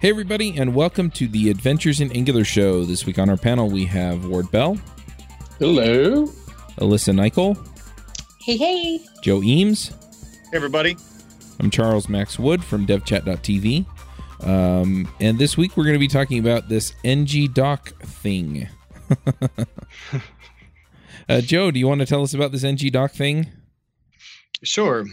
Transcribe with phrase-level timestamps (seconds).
[0.00, 2.84] Hey, everybody, and welcome to the Adventures in Angular show.
[2.84, 4.76] This week on our panel, we have Ward Bell,
[5.58, 6.26] Hello.
[6.76, 7.56] Alyssa Nichol,
[8.40, 9.00] Hey, hey.
[9.22, 9.88] Joe Eames.
[10.50, 10.98] Hey, everybody.
[11.58, 13.86] I'm Charles Max Wood from devchat.tv.
[14.46, 17.24] Um, and this week, we're going to be talking about this ng
[17.54, 18.68] doc thing.
[21.30, 23.46] uh, Joe, do you want to tell us about this ng doc thing?
[24.64, 25.04] Sure.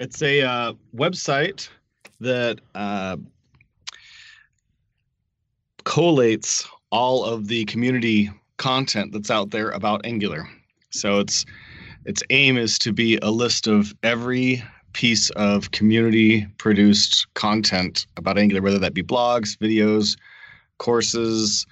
[0.00, 1.68] It's a uh, website
[2.20, 3.16] that uh,
[5.84, 10.48] collates all of the community content that's out there about Angular.
[10.90, 11.44] So its
[12.04, 18.38] its aim is to be a list of every piece of community produced content about
[18.38, 20.16] Angular, whether that be blogs, videos,
[20.78, 21.66] courses,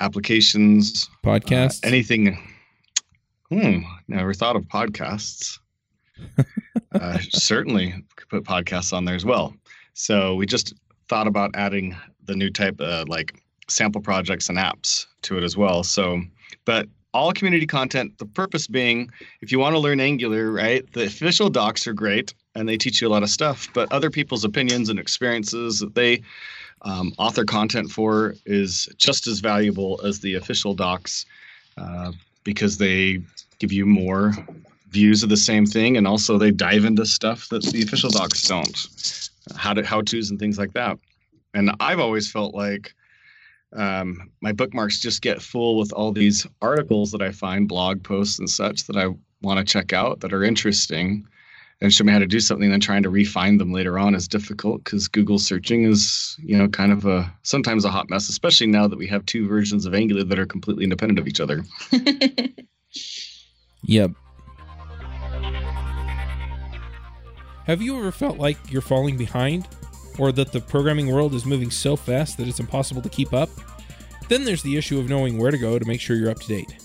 [0.00, 1.84] applications, Podcasts?
[1.84, 2.38] uh, anything.
[3.50, 5.58] Hmm, never thought of podcasts.
[6.92, 9.54] uh, certainly could put podcasts on there as well.
[9.94, 10.74] So we just
[11.08, 15.56] thought about adding the new type of like sample projects and apps to it as
[15.56, 15.82] well.
[15.82, 16.22] So,
[16.64, 21.04] but all community content, the purpose being if you want to learn Angular, right, the
[21.04, 24.44] official docs are great and they teach you a lot of stuff, but other people's
[24.44, 26.22] opinions and experiences that they
[26.82, 31.24] um, author content for is just as valuable as the official docs
[31.78, 32.12] uh,
[32.44, 33.20] because they
[33.58, 34.32] give you more
[34.90, 38.46] views of the same thing and also they dive into stuff that the official docs
[38.46, 38.88] don't.
[39.56, 40.98] How to how to's and things like that.
[41.54, 42.94] And i've always felt like
[43.72, 48.38] um, my bookmarks just get full with all these articles that i find blog posts
[48.38, 49.08] and such that i
[49.42, 51.26] want to check out that are interesting
[51.82, 54.28] and show me how to do something then trying to refine them later on is
[54.28, 58.68] difficult because google searching is you know kind of a sometimes a hot mess especially
[58.68, 61.64] now that we have two versions of angular that are completely independent of each other.
[63.86, 64.12] Yep.
[67.66, 69.66] Have you ever felt like you're falling behind?
[70.18, 73.50] Or that the programming world is moving so fast that it's impossible to keep up?
[74.28, 76.46] Then there's the issue of knowing where to go to make sure you're up to
[76.46, 76.76] date.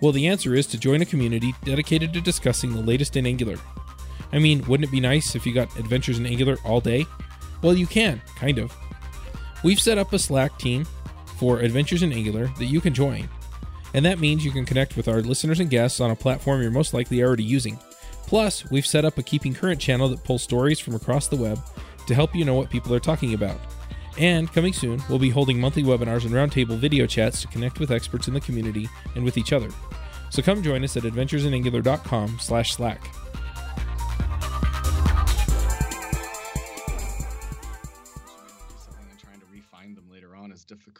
[0.00, 3.56] Well, the answer is to join a community dedicated to discussing the latest in Angular.
[4.32, 7.06] I mean, wouldn't it be nice if you got adventures in Angular all day?
[7.60, 8.72] Well, you can, kind of.
[9.64, 10.86] We've set up a Slack team
[11.38, 13.28] for Adventures in Angular that you can join.
[13.94, 16.70] And that means you can connect with our listeners and guests on a platform you're
[16.70, 17.78] most likely already using.
[18.26, 21.60] Plus, we've set up a Keeping Current channel that pulls stories from across the web
[22.06, 23.58] to help you know what people are talking about.
[24.18, 27.90] And coming soon, we'll be holding monthly webinars and roundtable video chats to connect with
[27.90, 29.68] experts in the community and with each other.
[30.30, 33.02] So come join us at adventuresinangular.com slash slack.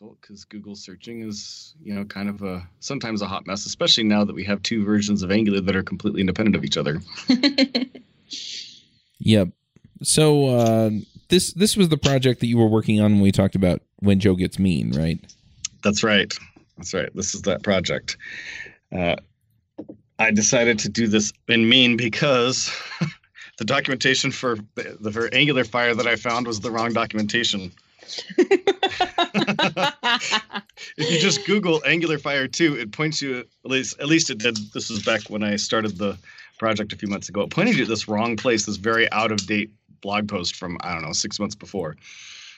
[0.05, 4.05] Difficult because Google searching is, you know, kind of a sometimes a hot mess, especially
[4.05, 7.01] now that we have two versions of Angular that are completely independent of each other.
[9.21, 9.51] Yep.
[10.03, 10.91] So uh,
[11.29, 14.21] this this was the project that you were working on when we talked about when
[14.21, 15.19] Joe gets mean, right?
[15.83, 16.31] That's right.
[16.77, 17.09] That's right.
[17.15, 18.19] This is that project.
[18.93, 19.15] Uh,
[20.19, 22.71] I decided to do this in mean because
[23.59, 27.73] the documentation for the, for Angular Fire that I found was the wrong documentation.
[30.97, 34.39] If you just Google Angular Fire 2, it points you at least at least it
[34.39, 34.57] did.
[34.73, 36.19] This was back when I started the
[36.59, 37.43] project a few months ago.
[37.43, 39.71] It pointed you at this wrong place, this very out of date
[40.01, 41.97] blog post from I don't know six months before.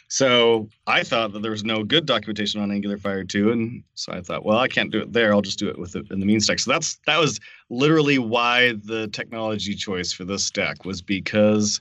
[0.08, 4.12] So I thought that there was no good documentation on Angular Fire 2, and so
[4.12, 5.32] I thought, well, I can't do it there.
[5.32, 6.60] I'll just do it with it in the mean stack.
[6.60, 7.40] So that's that was
[7.70, 11.80] literally why the technology choice for this stack was because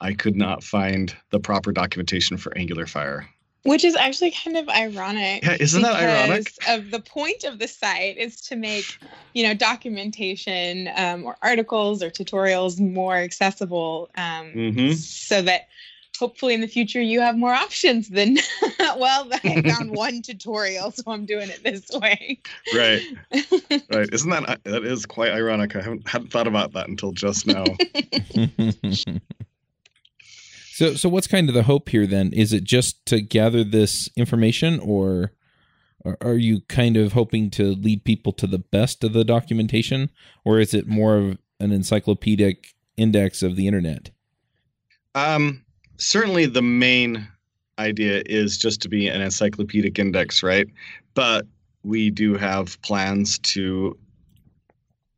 [0.00, 3.28] I could not find the proper documentation for Angular Fire.
[3.64, 5.42] Which is actually kind of ironic.
[5.42, 6.52] Yeah, isn't that ironic?
[6.68, 8.96] Of the point of the site is to make,
[9.34, 14.92] you know, documentation um, or articles or tutorials more accessible, um, Mm-hmm.
[14.92, 15.68] so that
[16.18, 18.38] hopefully in the future you have more options than,
[18.80, 22.40] well, I found one tutorial, so I'm doing it this way.
[22.74, 23.02] Right,
[23.92, 24.08] right.
[24.12, 25.74] Isn't that that is quite ironic?
[25.76, 27.64] I haven't hadn't thought about that until just now.
[30.78, 32.32] So so what's kind of the hope here then?
[32.32, 35.32] Is it just to gather this information or
[36.20, 40.08] are you kind of hoping to lead people to the best of the documentation
[40.44, 44.10] or is it more of an encyclopedic index of the internet?
[45.16, 45.64] Um,
[45.96, 47.26] certainly the main
[47.80, 50.68] idea is just to be an encyclopedic index, right?
[51.14, 51.44] But
[51.82, 53.98] we do have plans to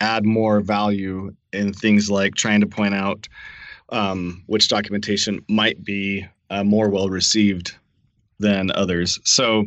[0.00, 3.28] add more value in things like trying to point out
[3.90, 7.74] um, which documentation might be uh, more well received
[8.38, 9.18] than others.
[9.24, 9.66] So,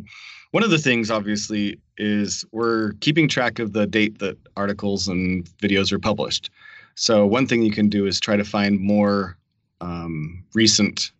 [0.50, 5.44] one of the things, obviously, is we're keeping track of the date that articles and
[5.58, 6.50] videos are published.
[6.94, 9.36] So one thing you can do is try to find more
[9.80, 11.12] um, recent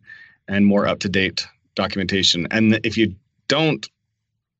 [0.47, 2.47] and more up to date documentation.
[2.51, 3.15] And if you
[3.47, 3.87] don't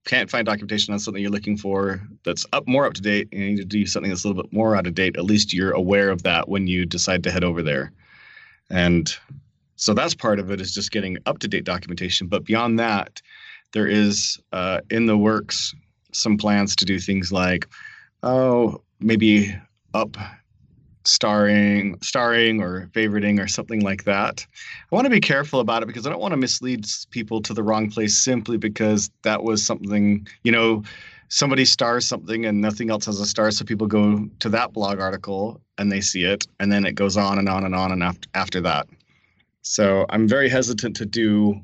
[0.06, 3.42] can't find documentation on something you're looking for that's up more up to date and
[3.42, 5.52] you need to do something that's a little bit more out of date, at least
[5.52, 7.92] you're aware of that when you decide to head over there.
[8.70, 9.14] And
[9.76, 12.28] so that's part of it is just getting up to date documentation.
[12.28, 13.22] But beyond that,
[13.74, 15.74] there is uh, in the works
[16.12, 17.68] some plans to do things like,
[18.24, 19.56] oh, maybe
[19.94, 20.18] up
[21.08, 24.46] starring starring or favoriting or something like that
[24.92, 27.54] i want to be careful about it because i don't want to mislead people to
[27.54, 30.84] the wrong place simply because that was something you know
[31.30, 35.00] somebody stars something and nothing else has a star so people go to that blog
[35.00, 38.04] article and they see it and then it goes on and on and on and
[38.04, 38.88] after, after that
[39.62, 41.60] so i'm very hesitant to do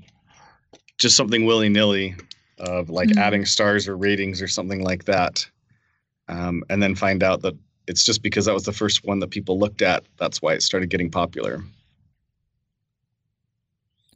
[0.97, 2.15] just something willy-nilly
[2.59, 3.19] of like mm-hmm.
[3.19, 5.45] adding stars or ratings or something like that
[6.27, 7.55] um, and then find out that
[7.87, 10.05] it's just because that was the first one that people looked at.
[10.17, 11.63] That's why it started getting popular.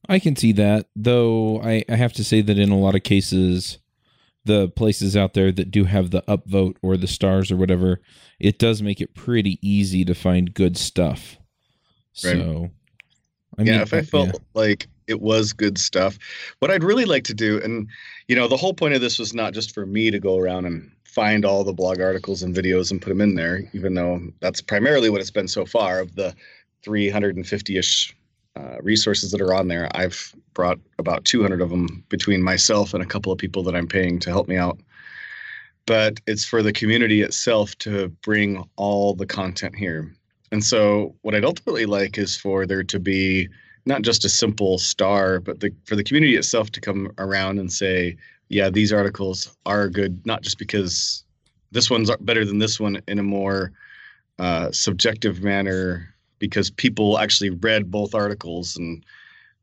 [0.08, 1.62] I can see that, though.
[1.62, 3.80] I, I have to say that in a lot of cases,
[4.46, 8.02] the places out there that do have the upvote or the stars or whatever,
[8.40, 11.38] it does make it pretty easy to find good stuff.
[12.24, 12.34] Right.
[12.34, 12.70] So,
[13.58, 14.40] I mean, yeah, if I felt yeah.
[14.54, 16.18] like it was good stuff,
[16.60, 17.88] what I'd really like to do, and
[18.28, 20.66] you know, the whole point of this was not just for me to go around
[20.66, 24.22] and find all the blog articles and videos and put them in there, even though
[24.42, 26.00] that's primarily what it's been so far.
[26.00, 26.36] Of the
[26.84, 28.16] 350 ish
[28.56, 33.04] uh, resources that are on there, I've brought about 200 of them between myself and
[33.04, 34.80] a couple of people that I'm paying to help me out.
[35.86, 40.12] But it's for the community itself to bring all the content here.
[40.52, 43.50] And so, what I'd ultimately like is for there to be
[43.86, 47.72] not just a simple star, but the, for the community itself to come around and
[47.72, 48.18] say,
[48.50, 51.24] yeah, these articles are good, not just because
[51.72, 53.72] this one's better than this one in a more
[54.40, 59.06] uh, subjective manner, because people actually read both articles and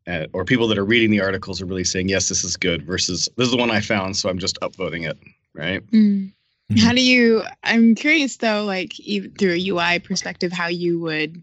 [0.06, 2.82] uh, or people that are reading the articles are really saying yes, this is good
[2.84, 5.18] versus this is the one I found, so I'm just upvoting it,
[5.54, 5.84] right?
[5.90, 6.32] Mm.
[6.78, 7.44] How do you?
[7.64, 11.42] I'm curious though, like even through a UI perspective, how you would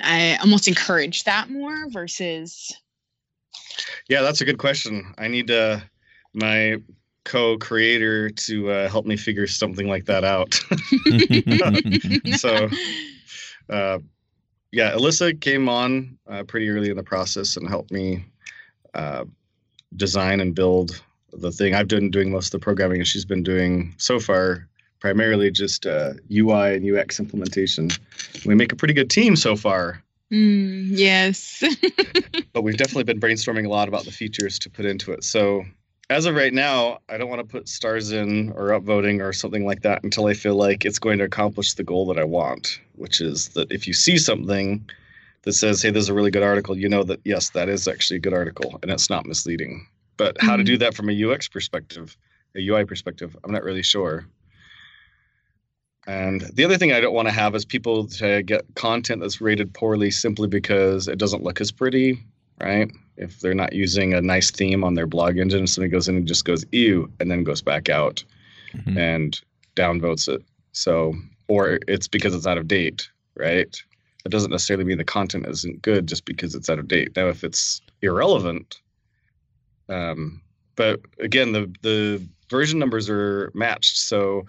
[0.00, 2.72] I almost encourage that more versus
[4.08, 5.14] yeah, that's a good question.
[5.18, 5.80] I need uh,
[6.34, 6.76] my
[7.24, 10.54] co-creator to uh, help me figure something like that out.
[12.38, 12.68] so,
[13.70, 13.98] uh,
[14.72, 18.24] yeah, Alyssa came on uh, pretty early in the process and helped me
[18.94, 19.24] uh,
[19.96, 21.74] design and build the thing.
[21.74, 24.68] I've been doing most of the programming, and she's been doing so far
[25.00, 27.88] primarily just UI uh, and UX implementation.
[28.44, 30.02] We make a pretty good team so far.
[30.32, 31.62] Mm, yes.
[32.52, 35.24] but we've definitely been brainstorming a lot about the features to put into it.
[35.24, 35.64] So
[36.10, 39.66] as of right now, I don't want to put stars in or upvoting or something
[39.66, 42.80] like that until I feel like it's going to accomplish the goal that I want,
[42.94, 44.88] which is that if you see something
[45.42, 47.86] that says, hey, this is a really good article, you know that, yes, that is
[47.86, 49.86] actually a good article and it's not misleading.
[50.16, 50.58] But how mm-hmm.
[50.58, 50.80] to do mm-hmm.
[50.80, 52.16] that from a UX perspective,
[52.56, 54.26] a UI perspective, I'm not really sure.
[56.06, 59.42] And the other thing I don't want to have is people to get content that's
[59.42, 62.18] rated poorly simply because it doesn't look as pretty,
[62.60, 62.90] right?
[63.16, 66.28] If they're not using a nice theme on their blog engine, somebody goes in and
[66.28, 68.22] just goes ew, and then goes back out
[68.74, 68.96] mm-hmm.
[68.96, 69.40] and
[69.76, 70.42] downvotes it.
[70.72, 71.14] So,
[71.48, 73.76] or it's because it's out of date, right?
[74.24, 77.16] It doesn't necessarily mean the content isn't good just because it's out of date.
[77.16, 78.80] Now, if it's irrelevant,
[79.88, 80.40] um,
[80.76, 84.44] but again, the the version numbers are matched, so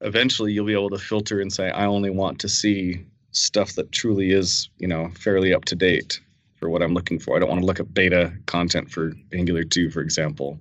[0.00, 3.90] eventually you'll be able to filter and say, I only want to see stuff that
[3.92, 6.20] truly is, you know, fairly up to date
[6.64, 7.36] for what I'm looking for.
[7.36, 10.58] I don't want to look at beta content for Angular 2, for example.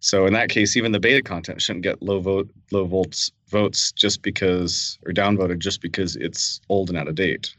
[0.00, 3.90] So in that case, even the beta content shouldn't get low vote, low volts votes
[3.90, 7.56] just because, or downvoted just because it's old and out of date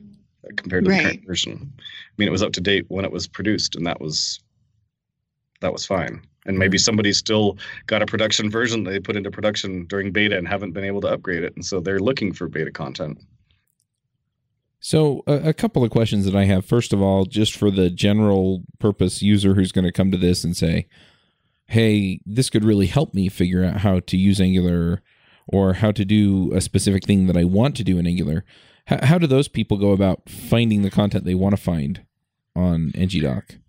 [0.58, 0.98] compared to right.
[0.98, 1.74] the current version.
[1.80, 4.40] I mean, it was up to date when it was produced, and that was
[5.62, 6.84] that was fine and maybe mm-hmm.
[6.84, 10.86] somebody still got a production version they put into production during beta and haven't been
[10.86, 13.20] able to upgrade it and so they're looking for beta content
[14.80, 16.66] so a, a couple of questions that i have.
[16.66, 20.44] First of all just for the general purpose user who's going to come to this
[20.44, 20.88] and say
[21.68, 25.02] hey this could really help me figure out how to use angular
[25.48, 28.44] or how to do a specific thing that i want to do in angular.
[28.86, 32.06] How, how do those people go about finding the content they want to find
[32.56, 33.60] on ngdoc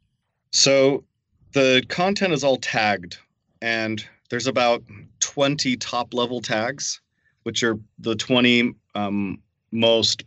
[0.53, 1.05] so
[1.53, 3.19] the content is all tagged
[3.61, 4.83] and there's about
[5.19, 7.01] 20 top level tags
[7.43, 9.39] which are the 20 um,
[9.73, 10.25] most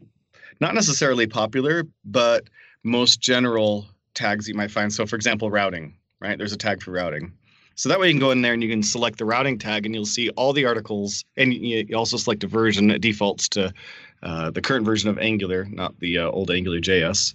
[0.60, 2.50] not necessarily popular but
[2.84, 6.92] most general tags you might find so for example routing right there's a tag for
[6.92, 7.32] routing
[7.76, 9.86] So that way you can go in there and you can select the routing tag
[9.86, 11.24] and you'll see all the articles.
[11.38, 12.88] And you, also select a version.
[12.88, 13.74] that defaults to
[14.22, 17.34] uh, the current version of Angular, not the uh, old Angular JS.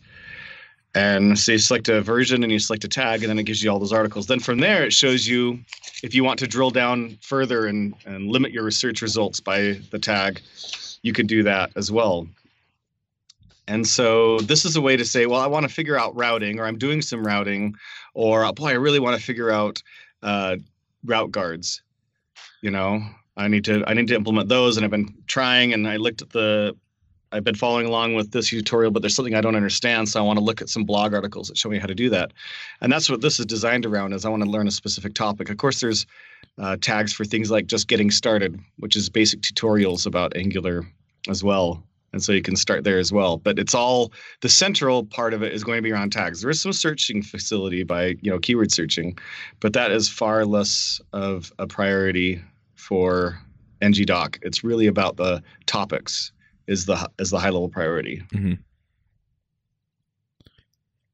[0.95, 3.63] And so you select a version and you select a tag, and then it gives
[3.63, 4.27] you all those articles.
[4.27, 5.59] Then from there, it shows you
[6.03, 9.99] if you want to drill down further and, and limit your research results by the
[9.99, 10.41] tag,
[11.03, 12.27] you can do that as well.
[13.69, 16.59] And so this is a way to say, well, I want to figure out routing,
[16.59, 17.75] or I'm doing some routing,
[18.15, 19.83] or boy, I really want to figure out
[20.23, 20.57] uh,
[21.05, 21.83] route guards.
[22.63, 23.03] You know,
[23.37, 26.23] I need to I need to implement those, and I've been trying, and I looked
[26.23, 26.75] at the
[27.31, 30.23] I've been following along with this tutorial, but there's something I don't understand, so I
[30.23, 32.33] want to look at some blog articles that show me how to do that.
[32.81, 34.15] And that's what this is designed around.
[34.15, 35.51] Is I want to learn a specific topic.
[35.51, 36.07] Of course, there's
[36.57, 40.87] uh, tags for things like just getting started, which is basic tutorials about Angular
[41.29, 43.37] as well and so you can start there as well.
[43.37, 46.41] But it's all the central part of it is going to be around tags.
[46.41, 49.19] There is some searching facility by you know keyword searching
[49.61, 52.41] but that is far less of a priority
[52.75, 53.39] for
[53.83, 56.33] ngdoc it's really about the topics
[56.67, 58.23] is the is the high level priority.
[58.33, 58.55] Mm-hmm.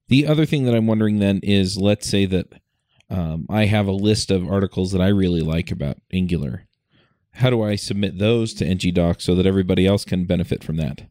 [0.09, 2.53] the other thing that i'm wondering then is let's say that
[3.11, 6.67] um, i have a list of articles that i really like about angular
[7.35, 11.03] how do I submit those to ngDoc so that everybody else can benefit from that?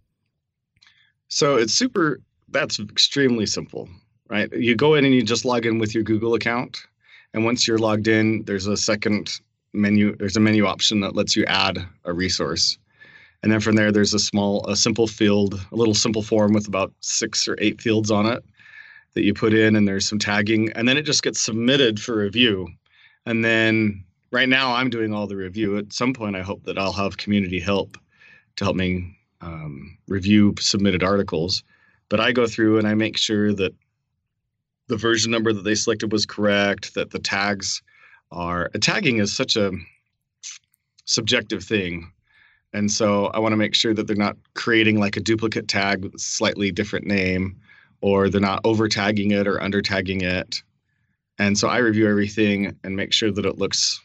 [1.27, 3.89] So it's super, that's extremely simple,
[4.29, 4.51] right?
[4.53, 6.85] You go in and you just log in with your Google account.
[7.33, 9.31] And once you're logged in, there's a second
[9.73, 12.77] menu, there's a menu option that lets you add a resource.
[13.41, 16.67] And then from there, there's a small, a simple field, a little simple form with
[16.67, 18.43] about six or eight fields on it
[19.13, 20.71] that you put in, and there's some tagging.
[20.71, 22.69] And then it just gets submitted for review.
[23.25, 24.03] And then
[24.33, 25.77] right now I'm doing all the review.
[25.77, 27.97] At some point, I hope that I'll have community help
[28.57, 31.63] to help me um, review submitted articles.
[32.09, 33.73] But I go through and I make sure that
[34.87, 37.81] the version number that they selected was correct, that the tags
[38.31, 39.71] are tagging is such a
[41.05, 42.11] subjective thing.
[42.73, 46.03] And so I want to make sure that they're not creating like a duplicate tag
[46.03, 47.55] with a slightly different name,
[48.01, 50.63] or they're not over tagging it or under tagging it.
[51.37, 54.01] And so I review everything and make sure that it looks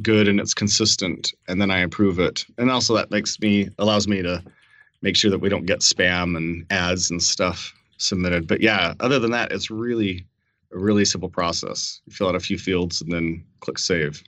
[0.00, 2.44] good and it's consistent and then I approve it.
[2.56, 4.42] And also that makes me allows me to
[5.02, 8.46] make sure that we don't get spam and ads and stuff submitted.
[8.46, 10.24] But yeah, other than that, it's really
[10.72, 12.00] a really simple process.
[12.06, 14.22] You fill out a few fields and then click save.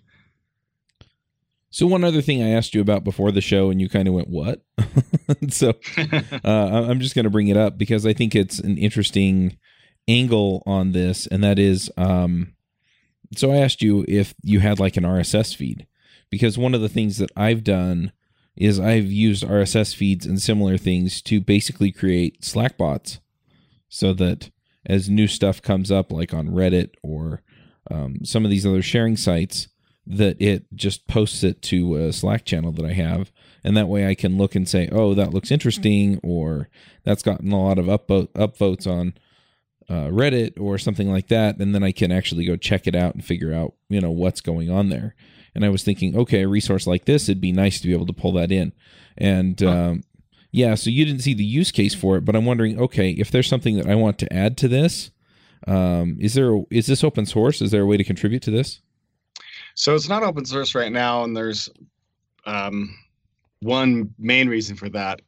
[1.71, 4.15] So one other thing I asked you about before the show, and you kind of
[4.15, 4.63] went, "What?"
[5.49, 5.71] so
[6.45, 6.49] uh,
[6.89, 9.59] I'm just going to bring it up because I think it's an interesting
[10.07, 12.54] angle on this, and that is, um,
[13.39, 15.87] so I asked you if you had like an RSS feed
[16.31, 18.13] because one of the things that I've done
[18.57, 23.21] is I've used RSS feeds and similar things to basically create Slack bots
[23.89, 24.51] so that
[24.87, 27.43] as new stuff comes up, like on Reddit or
[27.91, 29.69] um, some of these other sharing sites,
[30.07, 33.33] that it just posts it to a Slack channel that I have.
[33.63, 36.69] And that way I can look and say, oh, that looks interesting, or
[37.05, 39.15] that's gotten a lot of upvote, upvotes on
[39.89, 43.15] uh, Reddit or something like that, and then I can actually go check it out
[43.15, 45.15] and figure out you know what's going on there.
[45.55, 48.07] And I was thinking, okay, a resource like this, it'd be nice to be able
[48.07, 48.73] to pull that in.
[49.17, 49.71] And huh.
[49.71, 50.03] um,
[50.51, 53.31] yeah, so you didn't see the use case for it, but I'm wondering, okay, if
[53.31, 55.11] there's something that I want to add to this,
[55.67, 57.63] um, is there is this open source?
[57.63, 58.81] Is there a way to contribute to this?
[59.75, 61.69] So it's not open source right now, and there's
[62.47, 62.97] um,
[63.61, 65.21] one main reason for that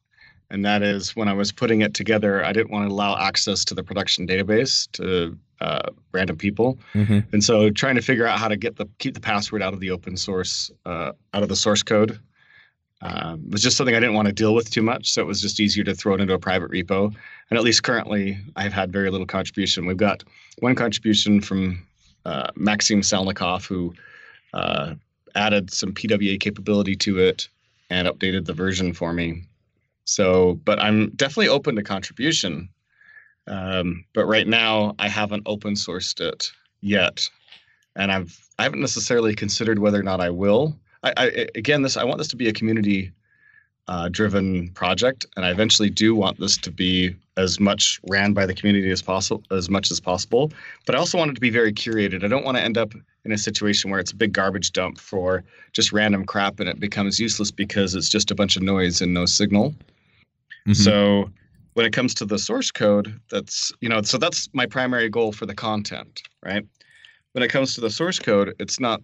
[0.50, 3.64] and that is when I was putting it together, I didn't want to allow access
[3.66, 7.20] to the production database to uh, random people, mm-hmm.
[7.32, 9.80] and so trying to figure out how to get the keep the password out of
[9.80, 12.20] the open source, uh, out of the source code,
[13.02, 15.10] um, was just something I didn't want to deal with too much.
[15.10, 17.14] So it was just easier to throw it into a private repo.
[17.50, 19.86] And at least currently, I've had very little contribution.
[19.86, 20.24] We've got
[20.58, 21.86] one contribution from
[22.24, 23.94] uh, Maxim Salnikov, who
[24.54, 24.94] uh,
[25.34, 27.48] added some PWA capability to it
[27.90, 29.44] and updated the version for me.
[30.06, 32.68] So, but I'm definitely open to contribution.
[33.48, 37.28] Um, but right now, I haven't open sourced it yet,
[37.96, 40.76] and I've I haven't necessarily considered whether or not I will.
[41.02, 43.12] I, I again, this I want this to be a community
[43.88, 48.46] uh, driven project, and I eventually do want this to be as much ran by
[48.46, 50.52] the community as possible, as much as possible.
[50.86, 52.25] But I also want it to be very curated.
[52.25, 52.94] I don't want to end up
[53.25, 56.80] in a situation where it's a big garbage dump for just random crap, and it
[56.80, 59.75] becomes useless because it's just a bunch of noise and no signal.
[60.66, 60.73] Mm-hmm.
[60.73, 61.30] So
[61.75, 65.32] when it comes to the source code, that's you know, so that's my primary goal
[65.32, 66.64] for the content, right?
[67.32, 69.00] When it comes to the source code, it's not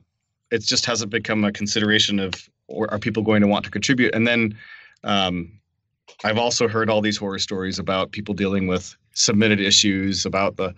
[0.51, 2.35] it just hasn't become a consideration of
[2.69, 4.15] or are people going to want to contribute?
[4.15, 4.57] And then
[5.05, 5.53] um,
[6.25, 10.75] I've also heard all these horror stories about people dealing with submitted issues about the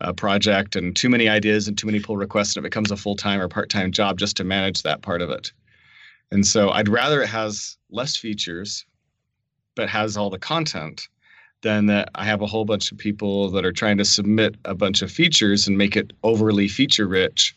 [0.00, 2.96] a project and too many ideas and too many pull requests, and it becomes a
[2.96, 5.52] full time or part time job just to manage that part of it.
[6.30, 8.86] And so I'd rather it has less features,
[9.74, 11.08] but has all the content
[11.62, 14.74] than that I have a whole bunch of people that are trying to submit a
[14.74, 17.54] bunch of features and make it overly feature rich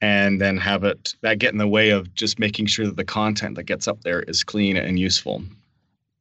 [0.00, 3.04] and then have it that get in the way of just making sure that the
[3.04, 5.42] content that gets up there is clean and useful.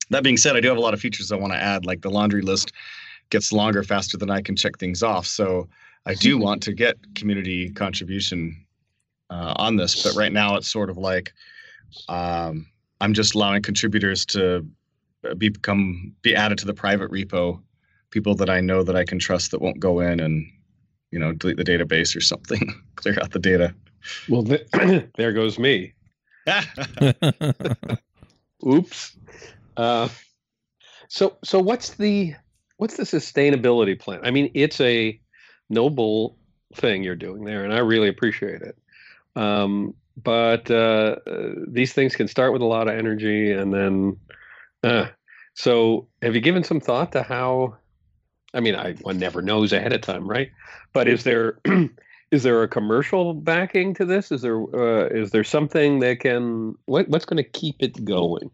[0.09, 2.01] That being said, I do have a lot of features I want to add, like
[2.01, 2.71] the laundry list
[3.29, 5.27] gets longer faster than I can check things off.
[5.27, 5.67] So
[6.05, 8.65] I do want to get community contribution
[9.29, 11.33] uh, on this, but right now it's sort of like
[12.09, 12.65] um,
[12.99, 14.65] I'm just allowing contributors to
[15.35, 17.61] be, become be added to the private repo,
[18.11, 20.45] people that I know that I can trust that won't go in and
[21.11, 23.73] you know delete the database or something, clear out the data.
[24.29, 24.67] Well, th-
[25.17, 25.93] there goes me.
[28.65, 29.17] Oops.
[29.75, 30.09] Uh,
[31.09, 32.33] so so what's the
[32.77, 34.21] what's the sustainability plan?
[34.23, 35.19] I mean, it's a
[35.69, 36.37] noble
[36.75, 38.77] thing you're doing there, and I really appreciate it.
[39.35, 39.93] Um,
[40.23, 41.17] but uh,
[41.67, 44.17] these things can start with a lot of energy, and then.
[44.83, 45.07] Uh,
[45.57, 47.77] so, have you given some thought to how?
[48.53, 50.51] I mean, I one never knows ahead of time, right?
[50.93, 51.57] But is there
[52.31, 54.31] is there a commercial backing to this?
[54.31, 58.51] Is there uh, is there something that can what, what's going to keep it going?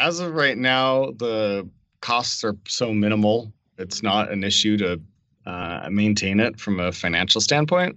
[0.00, 1.68] As of right now, the
[2.00, 5.00] costs are so minimal; it's not an issue to
[5.46, 7.96] uh, maintain it from a financial standpoint.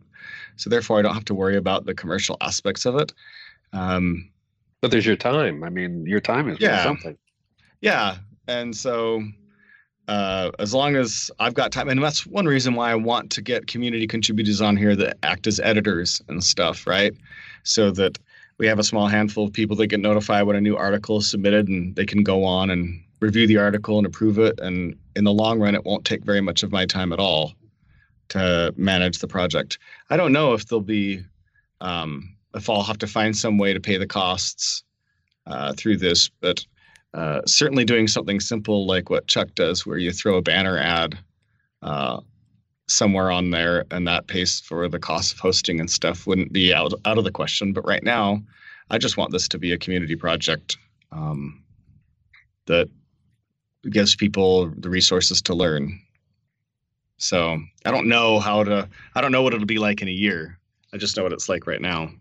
[0.55, 3.11] So therefore, I don't have to worry about the commercial aspects of it.
[3.73, 4.29] Um,
[4.81, 5.63] but there's your time.
[5.63, 6.83] I mean, your time is yeah.
[6.83, 7.17] something.
[7.81, 8.17] Yeah,
[8.47, 9.23] and so
[10.07, 13.41] uh, as long as I've got time, and that's one reason why I want to
[13.41, 17.13] get community contributors on here that act as editors and stuff, right?
[17.63, 18.17] So that
[18.57, 21.29] we have a small handful of people that get notified when a new article is
[21.29, 24.59] submitted, and they can go on and review the article and approve it.
[24.59, 27.53] And in the long run, it won't take very much of my time at all
[28.29, 29.77] to manage the project.
[30.09, 31.23] I don't know if there'll be
[31.81, 34.83] um, if I'll have to find some way to pay the costs
[35.45, 36.65] uh, through this, but
[37.17, 41.17] uh, certainly doing something simple like what Chuck does, where you throw a banner ad
[41.81, 42.21] uh,
[42.87, 46.71] somewhere on there and that pays for the cost of hosting and stuff, wouldn't be
[46.71, 47.73] out, out of the question.
[47.73, 48.43] But right now,
[48.91, 50.77] I just want this to be a community project
[51.11, 51.63] um,
[52.67, 52.87] that
[53.89, 55.99] gives people the resources to learn.
[57.17, 60.11] So I don't know how to, I don't know what it'll be like in a
[60.11, 60.59] year.
[60.93, 62.11] I just know what it's like right now.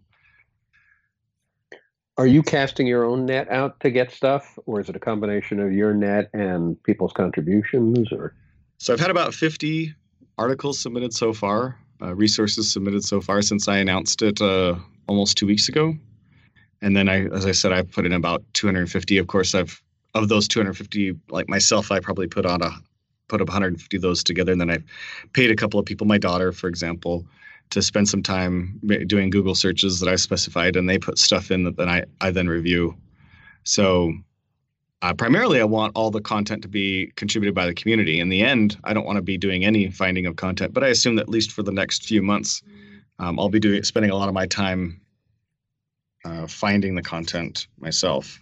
[2.18, 5.60] Are you casting your own net out to get stuff, or is it a combination
[5.60, 8.10] of your net and people's contributions?
[8.10, 8.34] Or
[8.78, 9.94] so I've had about fifty
[10.38, 14.76] articles submitted so far, uh, resources submitted so far since I announced it uh,
[15.08, 15.94] almost two weeks ago,
[16.80, 19.18] and then I, as I said, I put in about 250.
[19.18, 19.82] Of course, I've
[20.14, 22.70] of those 250, like myself, I probably put on a
[23.28, 24.78] put up 150 of those together, and then I
[25.34, 26.06] paid a couple of people.
[26.06, 27.26] My daughter, for example,
[27.70, 31.64] to spend some time doing Google searches that I specified, and they put stuff in
[31.64, 32.96] that then I, I then review.
[33.64, 34.12] So
[35.02, 38.18] uh, primarily, I want all the content to be contributed by the community.
[38.18, 40.88] In the end, I don't want to be doing any finding of content, but I
[40.88, 42.62] assume that at least for the next few months,
[43.18, 45.00] um, I'll be doing spending a lot of my time
[46.24, 48.40] uh, finding the content myself.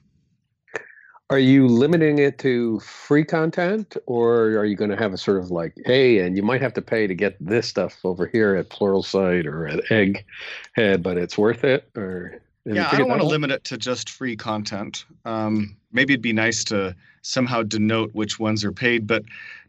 [1.30, 5.38] Are you limiting it to free content, or are you going to have a sort
[5.38, 8.54] of like, hey, and you might have to pay to get this stuff over here
[8.56, 11.88] at Pluralsight or at Egghead, but it's worth it?
[11.96, 15.06] Or yeah, I don't want to limit it to just free content.
[15.24, 19.24] Um, maybe it'd be nice to somehow denote which ones are paid, but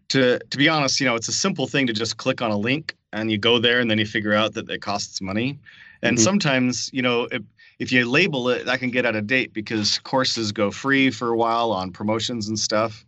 [0.10, 2.58] to to be honest, you know, it's a simple thing to just click on a
[2.58, 5.58] link and you go there and then you figure out that it costs money.
[6.02, 6.24] And mm-hmm.
[6.24, 7.44] sometimes, you know, it,
[7.80, 11.30] if you label it, that can get out of date because courses go free for
[11.30, 13.06] a while on promotions and stuff.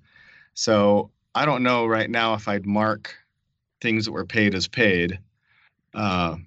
[0.53, 3.15] So I don't know right now if I'd mark
[3.81, 5.19] things that were paid as paid.
[5.93, 6.37] Uh,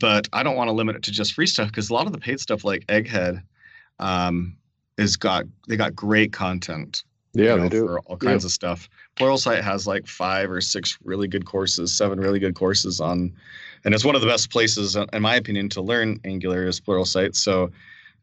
[0.00, 2.12] but I don't want to limit it to just free stuff because a lot of
[2.12, 3.42] the paid stuff like Egghead
[4.00, 4.56] um,
[4.98, 7.04] is got they got great content.
[7.34, 8.48] Yeah, you know, they do for all kinds yeah.
[8.48, 8.88] of stuff.
[9.16, 13.32] Pluralsight has like five or six really good courses, seven really good courses on
[13.84, 17.34] and it's one of the best places, in my opinion, to learn Angular is Pluralsight.
[17.34, 17.70] So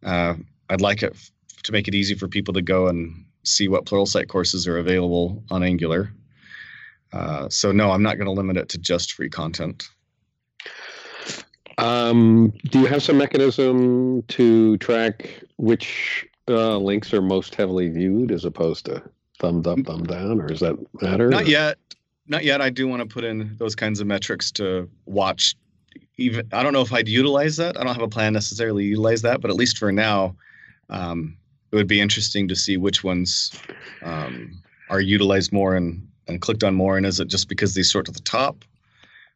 [0.04, 0.36] uh,
[0.70, 1.32] I'd like it f-
[1.64, 5.44] to make it easy for people to go and see what Pluralsight courses are available
[5.52, 6.14] on Angular.
[7.12, 9.90] Uh, so no, I'm not going to limit it to just free content.
[11.78, 18.32] Um, do you have some mechanism to track which uh, links are most heavily viewed
[18.32, 19.02] as opposed to
[19.40, 21.30] thumbs up, thumb down, or does that matter?
[21.30, 21.78] Not yet
[22.30, 22.62] not yet.
[22.62, 25.56] I do want to put in those kinds of metrics to watch.
[26.18, 27.78] Even I don't know if I'd utilize that.
[27.78, 30.36] I don't have a plan necessarily utilize that, but at least for now,
[30.90, 31.36] um,
[31.72, 33.52] it would be interesting to see which ones
[34.04, 36.96] um, are utilized more and and clicked on more.
[36.96, 38.64] And is it just because they sort to the top,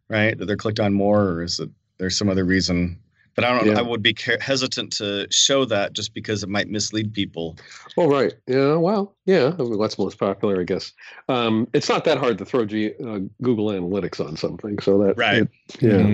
[0.09, 0.37] right?
[0.37, 2.99] That they're clicked on more, or is it there's some other reason?
[3.35, 3.65] But I don't.
[3.67, 3.79] Yeah.
[3.79, 7.57] I would be ca- hesitant to show that just because it might mislead people.
[7.97, 8.33] Oh, right.
[8.47, 8.75] Yeah.
[8.75, 9.53] Well, yeah.
[9.57, 10.91] I what's most popular, I guess.
[11.29, 15.17] Um, it's not that hard to throw G, uh, Google Analytics on something, so that
[15.17, 15.43] Right.
[15.43, 15.49] it-
[15.81, 16.13] yeah,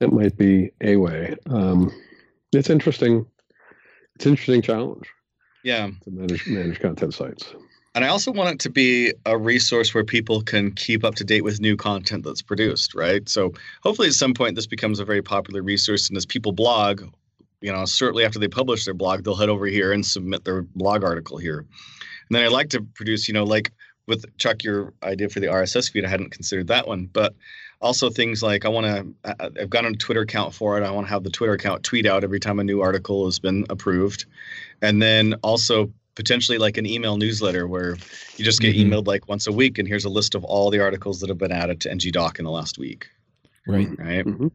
[0.00, 1.36] that might be a way.
[1.48, 1.92] Um,
[2.52, 3.24] it's interesting.
[4.16, 5.06] It's an interesting challenge
[5.62, 5.90] Yeah.
[6.02, 7.54] to manage manage content sites.
[7.94, 11.24] And I also want it to be a resource where people can keep up to
[11.24, 13.28] date with new content that's produced, right?
[13.28, 13.52] So
[13.82, 16.08] hopefully at some point this becomes a very popular resource.
[16.08, 17.02] And as people blog,
[17.60, 20.62] you know, certainly after they publish their blog, they'll head over here and submit their
[20.62, 21.58] blog article here.
[21.58, 23.70] And then I'd like to produce, you know, like
[24.06, 27.34] with Chuck, your idea for the RSS feed, I hadn't considered that one, but
[27.82, 30.84] also things like I want to, I've got a Twitter account for it.
[30.84, 33.38] I want to have the Twitter account tweet out every time a new article has
[33.38, 34.24] been approved.
[34.80, 37.96] And then also potentially like an email newsletter where
[38.36, 38.86] you just get Mhm.
[38.88, 41.38] emailed like once a week and here's a list of all the articles that have
[41.38, 43.08] been added to ngdoc in the last week
[43.66, 43.88] Right.
[43.98, 44.50] right Mhm.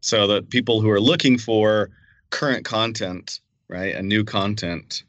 [0.00, 1.90] so that people who are looking for
[2.30, 5.04] current content right and new content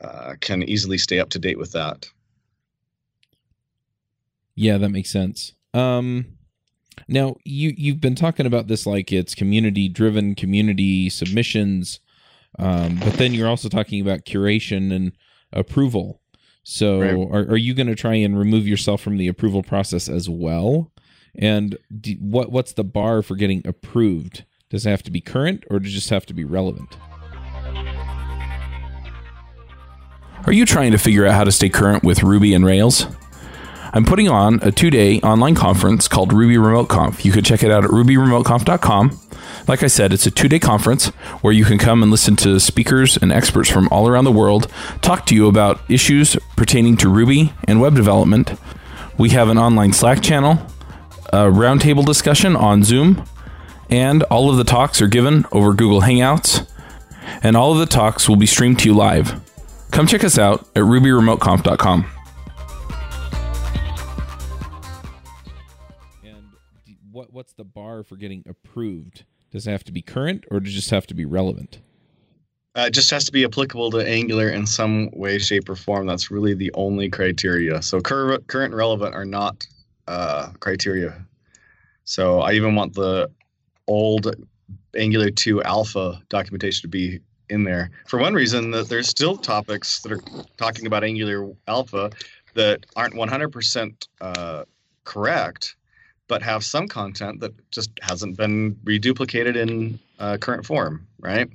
[0.00, 2.08] uh, can easily stay up to date with that
[4.54, 5.52] Yeah, that makes sense.
[5.74, 6.26] Um
[7.08, 12.00] now you you've been talking about this like it's community driven community submissions
[12.58, 15.12] um but then you're also talking about curation and
[15.52, 16.20] approval.
[16.62, 17.14] So Right.
[17.14, 20.90] are are you going to try and remove yourself from the approval process as well?
[21.38, 24.44] And do, what what's the bar for getting approved?
[24.70, 26.96] Does it have to be current or does it just have to be relevant?
[30.44, 33.06] Are you trying to figure out how to stay current with Ruby and Rails?
[33.96, 37.24] I'm putting on a two day online conference called Ruby Remote Conf.
[37.24, 39.18] You can check it out at rubyremoteconf.com.
[39.68, 41.06] Like I said, it's a two day conference
[41.40, 44.70] where you can come and listen to speakers and experts from all around the world
[45.00, 48.52] talk to you about issues pertaining to Ruby and web development.
[49.16, 50.58] We have an online Slack channel,
[51.32, 53.24] a roundtable discussion on Zoom,
[53.88, 56.68] and all of the talks are given over Google Hangouts,
[57.42, 59.40] and all of the talks will be streamed to you live.
[59.90, 62.10] Come check us out at rubyremoteconf.com.
[67.36, 69.24] what's the bar for getting approved?
[69.50, 71.80] Does it have to be current or does it just have to be relevant?
[72.74, 76.06] uh, it just has to be applicable to angular in some way shape or form
[76.06, 79.66] that's really the only criteria so cur- current and relevant are not
[80.08, 81.24] uh, criteria
[82.04, 83.30] so i even want the
[83.86, 84.34] old
[84.94, 87.18] angular 2 alpha documentation to be
[87.48, 90.20] in there for one reason that there's still topics that are
[90.58, 92.10] talking about angular alpha
[92.54, 94.64] that aren't 100% uh,
[95.04, 95.75] correct
[96.28, 101.48] but have some content that just hasn't been reduplicated in uh, current form right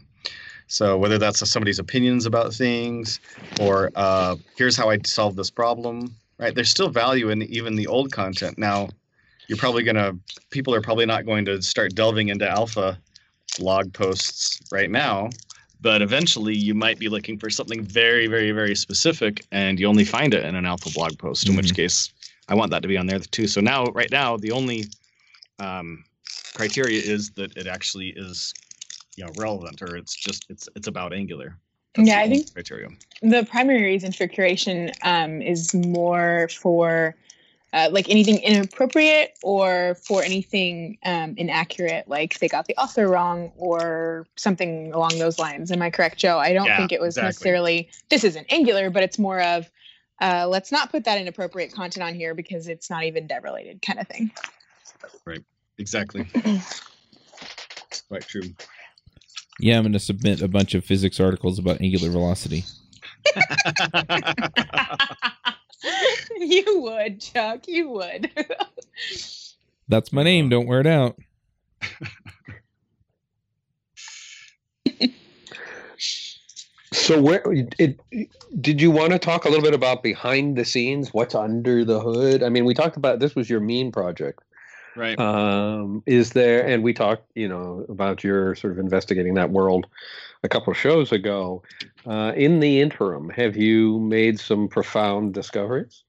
[0.71, 3.19] so whether that's somebody's opinions about things
[3.60, 6.55] or uh, here's how I solve this problem, right?
[6.55, 8.57] There's still value in even the old content.
[8.57, 8.88] Now,
[9.47, 10.13] you're probably gonna
[10.49, 12.97] people are probably not going to start delving into alpha
[13.60, 15.29] blog posts right now,
[15.81, 20.05] but eventually you might be looking for something very, very, very specific, and you only
[20.05, 21.49] find it in an alpha blog post.
[21.49, 22.13] In which case,
[22.47, 23.47] I want that to be on there too.
[23.47, 24.86] So now, right now, the only
[25.60, 26.04] um,
[26.54, 28.54] criteria is that it actually is
[29.15, 31.58] you know relevant or it's just it's it's about angular
[31.97, 32.89] Yeah, I think- criteria
[33.21, 37.15] the primary reason for curation um, is more for
[37.71, 43.51] uh, like anything inappropriate or for anything um, inaccurate, like they got the author wrong
[43.58, 45.71] or something along those lines.
[45.71, 46.39] Am I correct, Joe?
[46.39, 47.27] I don't Yeah, think it was exactly.
[47.27, 49.69] necessarily this isn't Angular, but it's more of
[50.21, 53.81] uh, let's not put that inappropriate content on here because it's not even dev related
[53.81, 54.31] kind of thing.
[55.25, 55.43] Right.
[55.77, 56.27] Exactly
[58.07, 58.41] quite true
[59.60, 62.65] Yeah, I'm going to submit a bunch of physics articles about angular velocity.
[66.38, 67.67] you would, Chuck.
[67.67, 68.29] You would.
[69.88, 70.49] That's my name.
[70.49, 71.17] Don't wear it out.
[76.93, 77.41] So where
[77.80, 77.99] it,
[78.60, 81.13] did you want to talk a little bit about behind the scenes?
[81.13, 82.43] What's under the hood?
[82.43, 84.43] I mean, we talked about this was your mean project.
[84.95, 89.51] right Um, is there, and we talked, you know, about your sort of investigating that
[89.51, 89.88] world
[90.43, 91.63] a couple of shows ago.
[92.06, 96.04] Uh, in the interim, have you made some profound discoveries?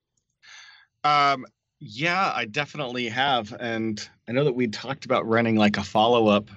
[1.04, 1.44] um
[1.80, 6.48] yeah i definitely have and i know that we talked about running like a follow-up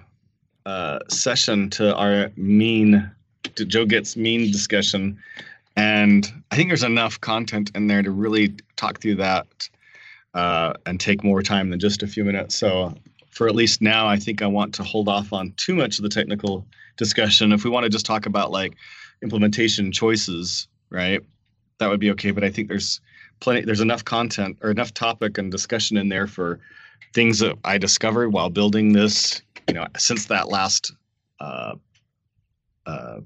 [0.66, 3.10] uh session to our mean
[3.66, 5.20] joe gets mean discussion.
[5.76, 9.70] And i think there's enough content in there to really talk through that
[10.34, 12.56] uh, and take more time than just a few minutes.
[12.56, 12.94] So
[13.30, 16.04] for at least now i think i want to hold off on too much of
[16.04, 16.66] the technical
[16.98, 17.52] discussion.
[17.52, 18.76] If we want to just talk about like
[19.22, 21.22] implementation choices right
[21.78, 22.32] that would be okay.
[22.32, 23.02] But i think there's
[23.40, 26.60] plenty there's enough content or enough topic and discussion in there for
[27.14, 30.92] things that I discovered while building this, you know, since that last
[31.40, 31.76] uh,
[32.86, 33.20] uh,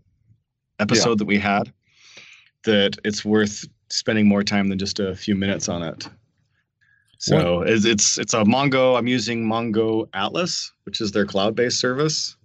[0.80, 1.72] episode that we had,
[2.64, 6.08] that it's worth spending more time than just a few minutes on it.
[7.20, 8.98] So it's, it's it's a Mongo.
[8.98, 12.38] I'm using Mongo Atlas, which is their cloud-based service,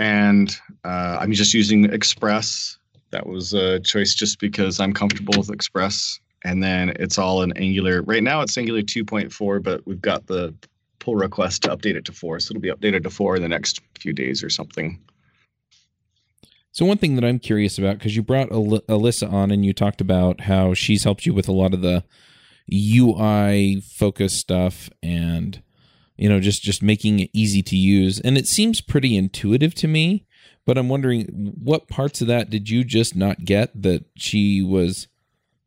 [0.00, 2.76] and uh, I'm just using Express.
[3.10, 6.18] That was a choice just because I'm comfortable with Express.
[6.44, 8.02] And then it's all in Angular.
[8.02, 10.54] Right now it's Angular 2.4, but we've got the
[10.98, 13.48] pull request to update it to four, so it'll be updated to four in the
[13.48, 15.00] next few days or something.
[16.74, 19.72] So one thing that I'm curious about because you brought Al- Alyssa on and you
[19.72, 22.04] talked about how she's helped you with a lot of the
[22.72, 25.62] UI focused stuff and
[26.16, 28.20] you know just just making it easy to use.
[28.20, 30.26] And it seems pretty intuitive to me
[30.64, 35.08] but i'm wondering what parts of that did you just not get that she was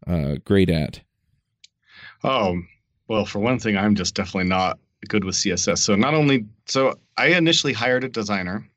[0.06, 1.02] uh, great at?
[2.24, 2.62] Oh
[3.08, 6.96] well for one thing i'm just definitely not good with css so not only so
[7.17, 8.67] i initially hired a designer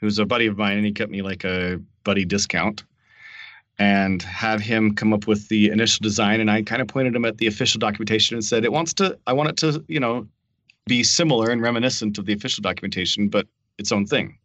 [0.00, 2.84] who's a buddy of mine and he kept me like a buddy discount
[3.78, 7.24] and had him come up with the initial design and i kind of pointed him
[7.24, 10.26] at the official documentation and said it wants to i want it to you know
[10.90, 13.46] be similar and reminiscent of the official documentation, but
[13.78, 14.36] its own thing.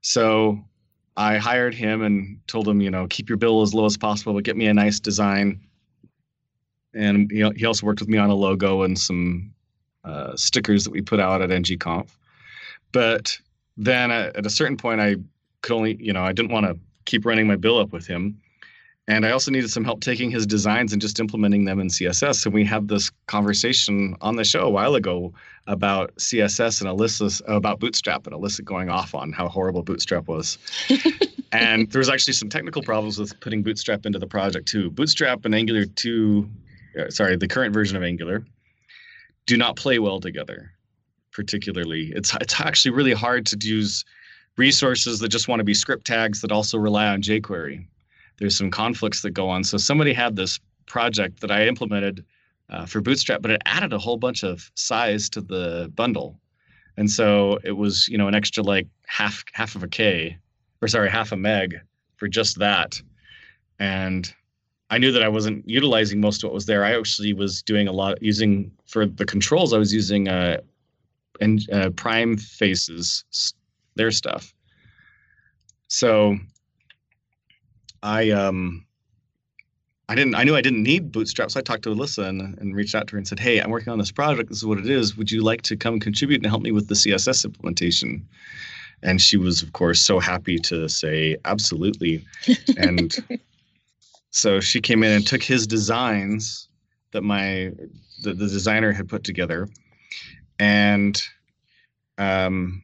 [0.00, 0.60] So
[1.16, 4.34] I hired him and told him, you know, keep your bill as low as possible,
[4.34, 5.60] but get me a nice design.
[6.94, 9.52] And he also worked with me on a logo and some
[10.04, 12.08] uh, stickers that we put out at ngconf.
[12.92, 13.36] But
[13.76, 15.16] then at, a certain point, I
[15.62, 18.40] could only, you know, I didn't want to keep running my bill up with him
[19.06, 22.46] and I also needed some help taking his designs and just implementing them in CSS.
[22.46, 25.34] And we had this conversation on the show a while ago
[25.66, 30.56] about CSS and Alyssa about Bootstrap and Alyssa going off on how horrible Bootstrap was.
[31.52, 34.90] and there was actually some technical problems with putting Bootstrap into the project too.
[34.90, 36.48] Bootstrap and Angular 2,
[36.98, 38.42] uh, sorry, the current version of Angular,
[39.44, 40.73] do not play well together.
[41.34, 44.04] Particularly, it's it's actually really hard to use
[44.56, 47.84] resources that just want to be script tags that also rely on jQuery
[48.38, 49.64] there's some conflicts that go on.
[49.64, 52.24] So somebody had this project that I implemented
[52.70, 56.40] uh, for Bootstrap, but it added a whole bunch of size to the bundle,
[56.96, 60.36] and so it was you know an extra like half half of a k,
[60.80, 61.80] or sorry half a meg
[62.16, 63.00] for just that,
[63.78, 64.34] and
[64.90, 66.84] I knew that I wasn't utilizing most of what was there.
[66.84, 69.74] I actually was doing a lot using for the controls.
[69.74, 70.60] I was using uh,
[71.40, 73.24] and uh, Prime Faces
[73.96, 74.52] their stuff.
[75.88, 76.36] So
[78.02, 78.84] I um
[80.08, 82.74] I didn't I knew I didn't need Bootstrap, so I talked to Alyssa and, and
[82.74, 84.50] reached out to her and said, Hey, I'm working on this project.
[84.50, 85.16] This is what it is.
[85.16, 88.26] Would you like to come contribute and help me with the CSS implementation?
[89.02, 92.24] And she was, of course, so happy to say absolutely.
[92.76, 93.14] and
[94.30, 96.68] so she came in and took his designs
[97.12, 97.72] that my
[98.22, 99.68] the, the designer had put together
[100.58, 101.22] and
[102.18, 102.82] um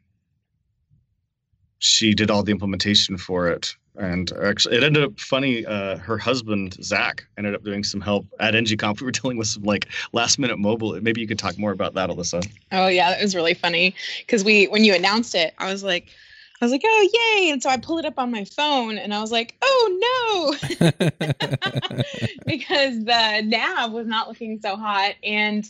[1.78, 6.18] she did all the implementation for it and actually it ended up funny uh, her
[6.18, 9.88] husband zach ended up doing some help at ngconf we were dealing with some like
[10.12, 13.35] last minute mobile maybe you could talk more about that alyssa oh yeah that was
[13.35, 16.11] really funny because we when you announced it i was like
[16.61, 17.50] I was like, oh, yay.
[17.50, 20.78] And so I pulled it up on my phone and I was like, oh, no.
[22.46, 25.14] because the nav was not looking so hot.
[25.24, 25.66] And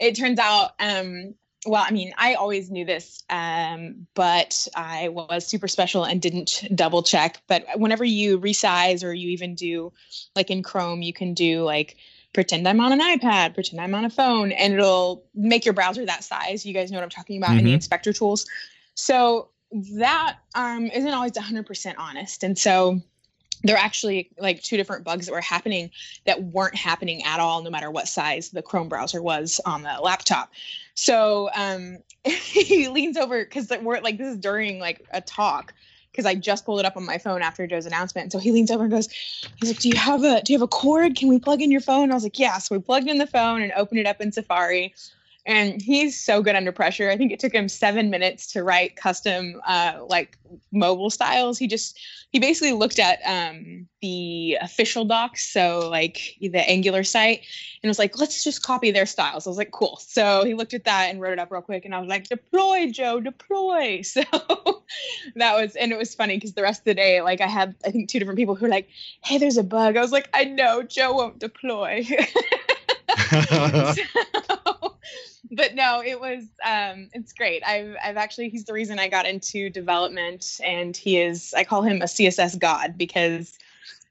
[0.00, 1.34] it turns out um,
[1.66, 6.64] well, I mean, I always knew this, um, but I was super special and didn't
[6.74, 7.40] double check.
[7.46, 9.92] But whenever you resize or you even do,
[10.36, 11.96] like in Chrome, you can do like
[12.32, 16.04] pretend I'm on an iPad, pretend I'm on a phone, and it'll make your browser
[16.04, 16.66] that size.
[16.66, 17.60] You guys know what I'm talking about mm-hmm.
[17.60, 18.46] in the inspector tools.
[18.94, 19.48] So
[19.94, 22.44] that um, isn't always 100% honest.
[22.44, 23.00] And so
[23.62, 25.90] there are actually like two different bugs that were happening
[26.26, 29.98] that weren't happening at all, no matter what size the Chrome browser was on the
[30.02, 30.50] laptop.
[30.94, 35.74] So um, he leans over because we're like this is during like a talk
[36.12, 38.30] because I just pulled it up on my phone after Joe's announcement.
[38.30, 39.08] So he leans over and goes,
[39.56, 41.16] he's like, "Do you have a do you have a cord?
[41.16, 43.26] Can we plug in your phone?" I was like, "Yeah." So we plugged in the
[43.26, 44.94] phone and opened it up in Safari
[45.46, 47.10] and he's so good under pressure.
[47.10, 50.38] I think it took him seven minutes to write custom uh, like
[50.72, 51.58] mobile styles.
[51.58, 51.98] He just
[52.30, 57.42] he basically looked at um, the official docs, so like the Angular site,
[57.82, 59.46] and was like, let's just copy their styles.
[59.46, 59.98] I was like, cool.
[60.00, 62.28] So he looked at that and wrote it up real quick, and I was like,
[62.28, 64.02] deploy, Joe, deploy.
[64.14, 64.22] So
[65.36, 67.74] that was and it was funny because the rest of the day, like I had
[67.84, 68.88] I think two different people who were like,
[69.22, 69.96] hey, there's a bug.
[69.96, 72.06] I was like, I know, Joe won't deploy.
[73.40, 74.02] so,
[75.54, 77.62] but no, it was um, it's great.
[77.64, 81.82] I've I've actually he's the reason I got into development, and he is I call
[81.82, 83.58] him a CSS god because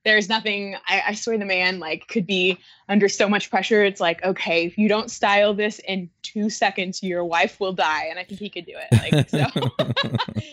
[0.03, 2.57] there's nothing I, I swear the man like could be
[2.89, 3.83] under so much pressure.
[3.83, 8.05] It's like okay if you don't style this in two seconds your wife will die
[8.09, 9.13] and i think he could do it.
[9.13, 9.45] Like so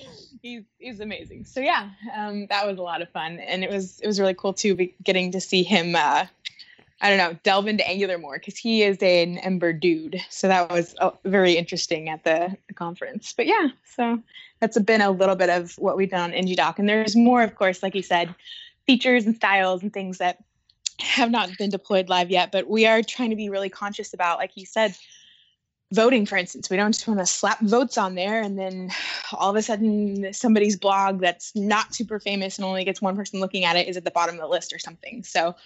[0.42, 1.44] he's he's amazing.
[1.44, 4.34] So yeah um, that was a lot of fun and it was it was really
[4.34, 6.26] cool too getting to see him uh,
[7.02, 10.20] I don't know, delve into Angular more because he is an Ember dude.
[10.28, 13.32] So that was uh, very interesting at the, the, conference.
[13.34, 14.18] But yeah, so
[14.60, 16.78] that's been a little bit of what we've done on NGDoc.
[16.78, 18.34] And there's more, of course, like you said,
[18.86, 20.44] features and styles and things that
[20.98, 24.38] have not been deployed live yet, but we are trying to be really conscious about,
[24.38, 24.94] like you said,
[25.92, 26.68] voting, for instance.
[26.68, 28.90] We don't just want to slap votes on there and then
[29.32, 33.40] all of a sudden somebody's blog that's not super famous and only gets one person
[33.40, 35.24] looking at it is at the bottom of the list or something.
[35.24, 35.56] So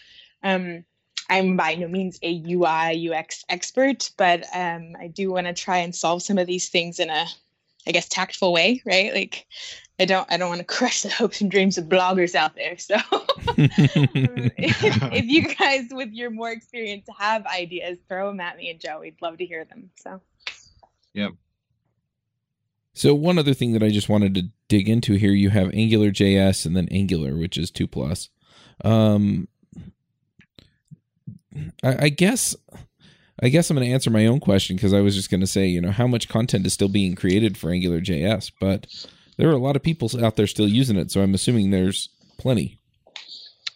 [0.45, 0.85] um,
[1.31, 5.79] I'm by no means a UI UX expert, but um, I do want to try
[5.79, 7.27] and solve some of these things in a,
[7.87, 9.13] I guess, tactful way, right?
[9.15, 9.47] Like
[9.99, 12.77] I don't I don't want to crush the hopes and dreams of bloggers out there.
[12.79, 12.97] So
[13.57, 14.53] if,
[15.13, 19.01] if, you guys with your more experience have ideas, throw them at me and Joe.
[19.01, 19.91] We'd love to hear them.
[19.97, 20.21] So
[21.13, 21.29] yeah.
[22.93, 26.11] So one other thing that I just wanted to dig into here, you have Angular
[26.11, 28.29] JS and then Angular, which is two plus.
[28.85, 29.49] Um,
[31.83, 32.57] I, I guess
[33.43, 35.47] I guess I'm going to answer my own question because I was just going to
[35.47, 38.87] say, you know, how much content is still being created for Angular JS, but
[39.37, 42.09] there are a lot of people out there still using it, so I'm assuming there's
[42.39, 42.79] plenty.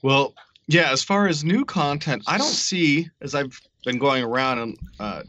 [0.02, 0.34] Well,
[0.68, 4.78] yeah, as far as new content, I don't see as I've been going around and
[5.00, 5.22] uh,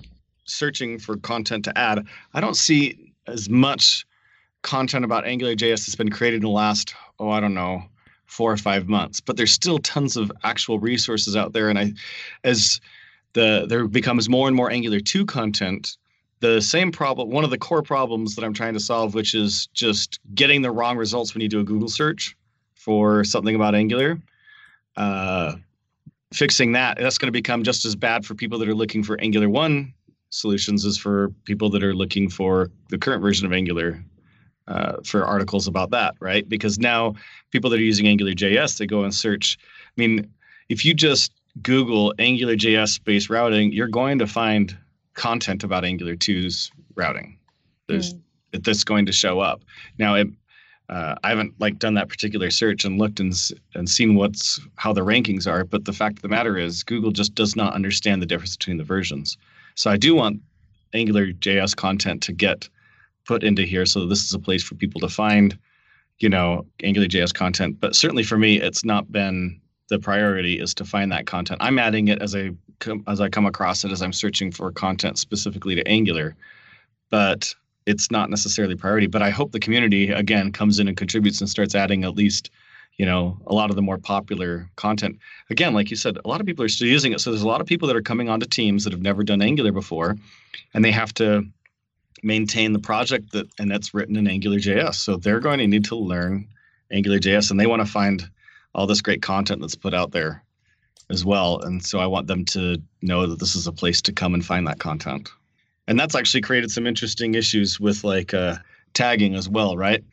[0.46, 4.06] searching for content to add, I don't see as much
[4.62, 7.84] content about Angular JS that's been created in the last, oh, I don't know,
[8.30, 9.20] four or five months.
[9.20, 11.94] But there's still tons of actual resources out there, and I,
[12.44, 12.80] as
[13.34, 15.98] the there becomes more and more Angular 2 content,
[16.39, 19.68] the same problem, one of the core problems that I'm trying to solve, which is
[19.74, 22.36] just getting the wrong results when you do a Google search
[22.76, 24.22] for something about Angular.
[24.96, 25.56] Uh,
[26.32, 29.20] fixing that, that's going to become just as bad for people that are looking for
[29.20, 29.94] Angular 1
[30.30, 34.04] solutions as for people that are looking for the current version of Angular
[34.69, 36.47] uh, for articles about that, right?
[36.47, 37.15] Because now
[37.51, 39.58] people that are using Angular JS, they go and search.
[39.62, 40.32] I mean,
[40.69, 44.77] if you just Google Angular JS space routing, you're going to find
[45.15, 47.38] content about Angular 2's routing.
[47.88, 48.21] There's mm.
[48.63, 49.63] that's going to show up.
[49.97, 50.27] Now, it,
[50.88, 53.34] uh, I haven't like done that particular search and looked and
[53.73, 55.63] and seen what's how the rankings are.
[55.63, 58.77] But the fact of the matter is, Google just does not understand the difference between
[58.77, 59.38] the versions.
[59.75, 60.41] So I do want
[60.93, 62.69] Angular JS content to get
[63.30, 63.86] put into here.
[63.86, 65.56] So this is a place for people to find,
[66.18, 67.80] you know, Angular JS content.
[67.80, 71.62] But certainly for me, it's not been the priority is to find that content.
[71.62, 72.52] I'm adding it as I
[73.08, 76.36] as I come across it as I'm searching for content specifically to Angular,
[77.12, 77.54] but
[77.86, 79.06] it's not necessarily priority.
[79.06, 82.50] But I hope the community again comes in and contributes and starts adding at least,
[82.98, 85.20] you know, a lot of the more popular content.
[85.52, 87.20] Again, like you said, a lot of people are still using it.
[87.22, 89.42] So there's a lot of people that are coming onto teams that have never done
[89.42, 90.15] Angular before,
[90.74, 91.46] and they have to
[92.23, 94.95] maintain the project that and that's written in Angular JS.
[94.95, 96.47] So they're going to need to learn
[96.91, 98.29] Angular JS, and they want to find
[98.73, 100.43] all this great content that's put out there
[101.10, 101.60] as well.
[101.62, 104.45] And so I want them to know that this is a place to come and
[104.45, 105.29] find that content.
[105.88, 108.58] And that's actually created some interesting issues with like uh,
[108.93, 110.03] tagging as well, right?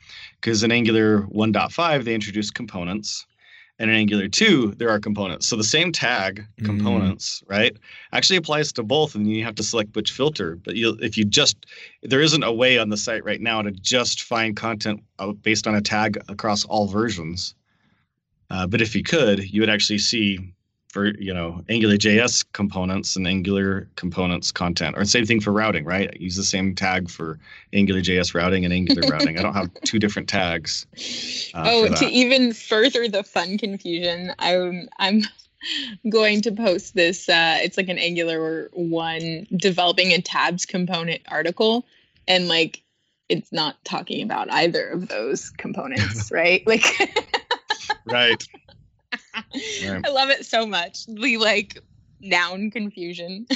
[0.40, 3.26] Because in Angular 1.5, they introduced components.
[3.78, 5.46] And in Angular 2, there are components.
[5.46, 6.64] So the same tag mm.
[6.64, 7.50] components, mm.
[7.50, 7.76] right,
[8.12, 10.56] actually applies to both, and you have to select which filter.
[10.56, 11.66] But you, if you just,
[12.02, 15.66] there isn't a way on the site right now to just find content uh, based
[15.66, 17.54] on a tag across all versions.
[18.48, 20.38] Uh, but if you could, you would actually see
[20.96, 25.84] for you know Angular JS components and Angular components content, or same thing for routing,
[25.84, 26.08] right?
[26.10, 27.38] I use the same tag for
[27.74, 29.38] Angular JS routing and Angular routing.
[29.38, 30.86] I don't have two different tags.
[31.52, 35.20] Uh, oh, to even further the fun confusion, I'm I'm
[36.08, 37.28] going to post this.
[37.28, 41.84] Uh, it's like an Angular one developing a tabs component article,
[42.26, 42.80] and like
[43.28, 46.66] it's not talking about either of those components, right?
[46.66, 46.86] Like.
[48.06, 48.42] right.
[49.34, 50.02] Right.
[50.04, 51.06] I love it so much.
[51.06, 51.82] The like
[52.20, 53.46] noun confusion.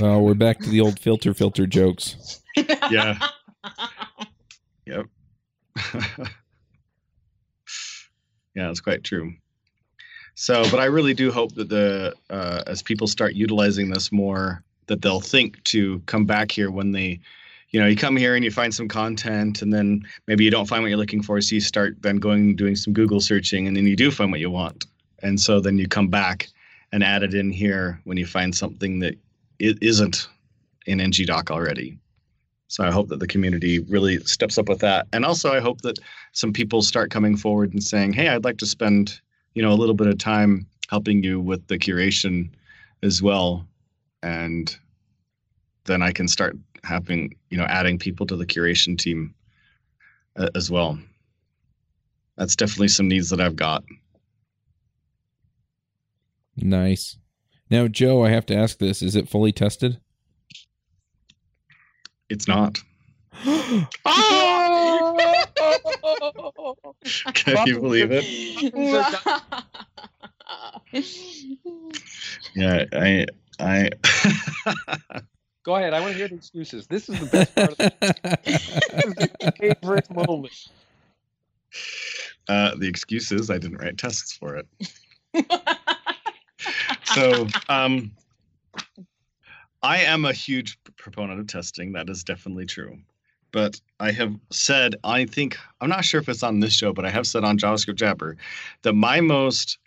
[0.00, 2.42] well, we're back to the old filter filter jokes.
[2.90, 3.18] Yeah.
[4.86, 5.06] yep.
[8.54, 9.34] yeah, it's quite true.
[10.34, 14.62] So, but I really do hope that the uh, as people start utilizing this more,
[14.86, 17.20] that they'll think to come back here when they
[17.70, 20.66] you know you come here and you find some content and then maybe you don't
[20.66, 23.76] find what you're looking for so you start then going doing some google searching and
[23.76, 24.86] then you do find what you want
[25.22, 26.48] and so then you come back
[26.92, 29.16] and add it in here when you find something that
[29.58, 30.28] it isn't
[30.86, 31.98] in ngdoc already
[32.68, 35.06] So I hope that the community really steps up with that.
[35.12, 35.98] And also I hope that
[36.32, 39.20] some people start coming forward and saying, "Hey, I'd like to spend,
[39.54, 42.50] you know, a little bit of time helping you with the curation
[43.02, 43.66] as well."
[44.22, 44.76] And
[45.86, 49.34] then I can start having, you know, adding people to the curation team
[50.36, 50.98] uh, as well.
[52.36, 53.84] That's definitely some needs that I've got.
[56.56, 57.16] Nice.
[57.70, 60.00] Now, Joe, I have to ask this: Is it fully tested?
[62.28, 62.78] It's not.
[67.34, 68.24] Can you believe it?
[72.54, 73.26] Yeah, I,
[73.60, 73.90] I.
[75.66, 75.94] Go ahead.
[75.94, 76.86] I want to hear the excuses.
[76.86, 80.68] This is the best part of the favorite moment.
[82.48, 84.66] Uh, the excuse is I didn't write tests for it.
[87.14, 88.10] So, um,
[89.82, 91.92] I am a huge proponent of testing.
[91.92, 92.98] That is definitely true.
[93.52, 97.06] But I have said, I think, I'm not sure if it's on this show, but
[97.06, 98.36] I have said on JavaScript Jabber
[98.82, 99.78] that my most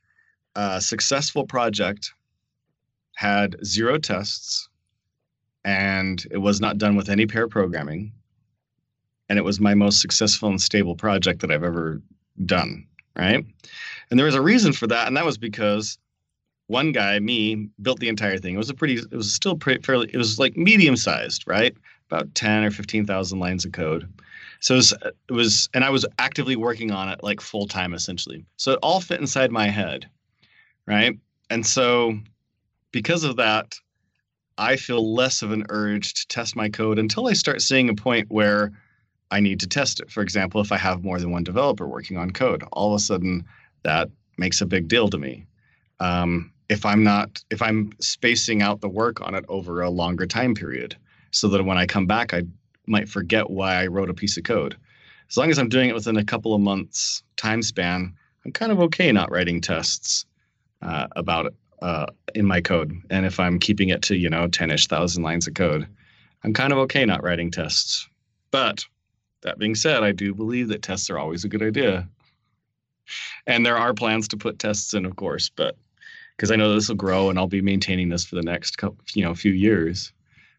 [0.56, 2.14] uh, successful project
[3.16, 4.69] had zero tests
[5.64, 8.12] and it was not done with any pair programming.
[9.28, 12.02] And it was my most successful and stable project that I've ever
[12.46, 12.88] done.
[13.16, 13.46] Right.
[14.10, 15.08] And there was a reason for that.
[15.08, 15.98] And that was because
[16.68, 18.56] one guy, me, built the entire thing.
[18.56, 21.76] It was a pretty, it was still pretty fairly, it was like medium sized, right?
[22.10, 24.08] About 10 or 15,000 lines of code.
[24.62, 24.94] So it was,
[25.30, 28.46] it was, and I was actively working on it like full time essentially.
[28.58, 30.10] So it all fit inside my head,
[30.86, 31.18] right?
[31.50, 32.18] And so
[32.92, 33.76] because of that,
[34.60, 37.96] I feel less of an urge to test my code until I start seeing a
[37.96, 38.74] point where
[39.32, 40.12] I need to test it.
[40.12, 43.00] For example, if I have more than one developer working on code, all of a
[43.00, 43.46] sudden
[43.84, 45.46] that makes a big deal to me.
[46.02, 50.26] Um, if I'm not, if I'm spacing out the work on it over a longer
[50.26, 50.98] time period,
[51.32, 52.44] so that when I come back, I
[52.86, 54.76] might forget why I wrote a piece of code.
[55.30, 58.74] As long as I'm doing it within a couple of months time span, I'm kind
[58.74, 60.26] of okay not writing tests
[60.82, 62.06] uh, about it uh,
[62.36, 62.94] in my code.
[63.10, 65.88] And if I'm keeping it to you know ten-ish thousand lines of code,
[66.44, 68.08] I'm kind of okay not writing tests.
[68.52, 68.86] But
[69.42, 72.08] that being said, I do believe that tests are always a good idea.
[73.48, 75.76] And there are plans to put tests in, of course, but
[76.36, 78.98] because I know this will grow and I'll be maintaining this for the next couple,
[79.14, 80.14] you know, few years.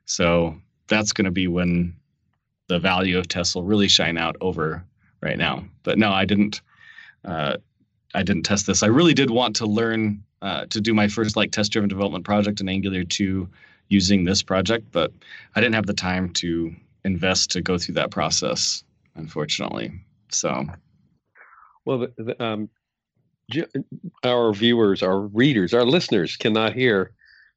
[0.05, 0.57] So
[0.89, 1.95] that's going to be when
[2.67, 4.85] the value of tests will really shine out over
[5.23, 5.65] right now.
[5.83, 6.61] But no, I didn't.
[7.25, 7.57] Uh,
[8.15, 8.83] I didn't test this.
[8.83, 12.61] I really did want to learn uh, to do my first like test-driven development project
[12.61, 13.49] in Angular 2
[13.89, 15.13] using this project, but
[15.55, 16.75] I didn't have the time to
[17.05, 18.85] invest to go through that process,
[19.15, 19.93] unfortunately.
[20.31, 20.67] So,
[21.85, 22.69] Well, the, the, um,
[24.25, 27.13] our viewers, our readers, our listeners cannot hear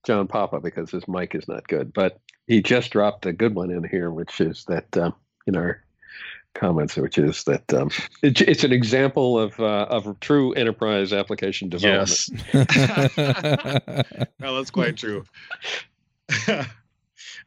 [0.06, 1.94] John Papa because his mic is not good.
[1.94, 5.16] But he just dropped a good one in here, which is that um,
[5.48, 5.84] in our
[6.54, 7.90] comments, which is that um,
[8.22, 12.30] it, it's an example of uh, of true enterprise application development.
[12.54, 13.16] yes,
[14.40, 15.24] no, that's quite true.
[16.48, 16.68] and,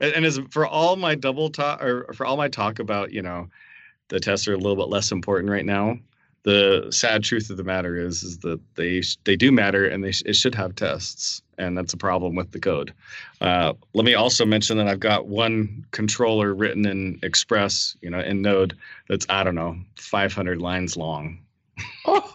[0.00, 3.48] and as for all my double talk or for all my talk about, you know,
[4.08, 5.98] the tests are a little bit less important right now.
[6.46, 10.12] The sad truth of the matter is, is that they they do matter, and they
[10.12, 12.94] sh- it should have tests, and that's a problem with the code.
[13.40, 18.20] Uh, let me also mention that I've got one controller written in Express, you know,
[18.20, 18.76] in Node
[19.08, 21.40] that's I don't know, 500 lines long.
[22.06, 22.32] oh,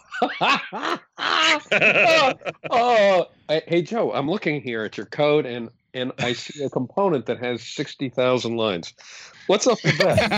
[2.69, 6.69] oh, hey, hey, Joe, I'm looking here at your code, and and I see a
[6.69, 8.93] component that has sixty thousand lines.
[9.47, 10.35] What's up with that?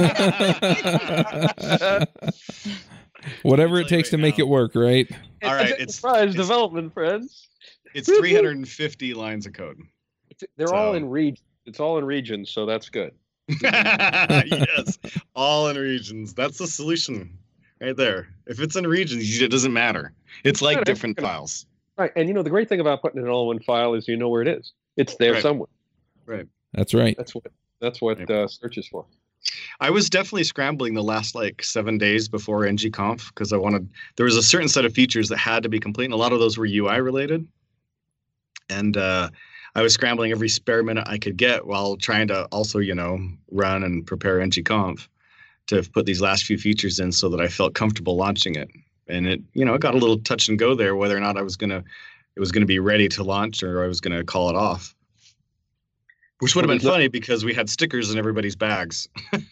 [3.43, 5.09] Whatever it I'll tell you takes to right make it work, right?
[5.43, 7.47] All right, It's it's- it's- development, friends.
[7.93, 9.79] It's 350 lines of code.
[10.57, 11.43] They're all in region.
[11.65, 13.11] It's all in regions, so that's good.
[13.61, 14.97] yes,
[15.35, 16.33] all in regions.
[16.33, 17.37] That's the solution
[17.79, 18.29] right there.
[18.47, 20.13] If it's in regions, it doesn't matter.
[20.43, 21.23] It's like Good, different good.
[21.23, 21.65] files.
[21.97, 24.07] Right, and you know the great thing about putting it all in one file is
[24.07, 24.73] you know where it is.
[24.97, 25.41] It's there Right.
[25.41, 25.69] somewhere.
[26.25, 26.47] Right.
[26.73, 27.15] That's right.
[27.17, 27.43] That's what
[27.79, 28.29] that's what Yep.
[28.29, 29.05] uh, search is for.
[29.79, 34.25] I was definitely scrambling the last like seven days before ngconf because I wanted there
[34.25, 36.39] was a certain set of features that had to be complete, and a lot of
[36.39, 37.47] those were UI related.
[38.69, 39.29] And uh,
[39.75, 43.19] I was scrambling every spare minute I could get while trying to also, you know,
[43.51, 45.07] run and prepare ngconf
[45.67, 48.69] to put these last few features in so that I felt comfortable launching it.
[49.07, 51.37] And it, you know, it got a little touch and go there whether or not
[51.37, 51.83] I was gonna
[52.35, 54.95] it was gonna be ready to launch or I was gonna call it off.
[56.43, 59.07] Which would have been funny because we had stickers in everybody's bags.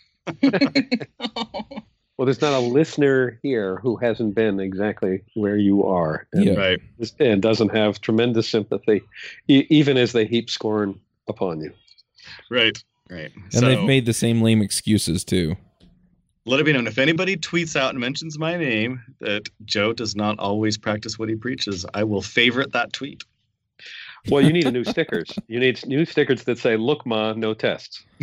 [2.17, 6.53] Well, there's not a listener here who hasn't been exactly where you are, and, Yeah.
[6.53, 6.79] Right.
[7.19, 9.01] and doesn't have tremendous sympathy,
[9.47, 11.73] e- even as they heap scorn upon you.
[12.51, 12.77] Right.
[13.09, 13.31] Right.
[13.35, 15.55] And so they've made the same lame excuses too.
[16.45, 20.15] let it be known if anybody tweets out and mentions my name that Joe does
[20.15, 23.23] not always practice what he preaches, I will favorite that tweet.
[24.29, 25.33] Well, you need a new stickers.
[25.47, 28.03] You need new stickers that say, "Look, ma, no tests."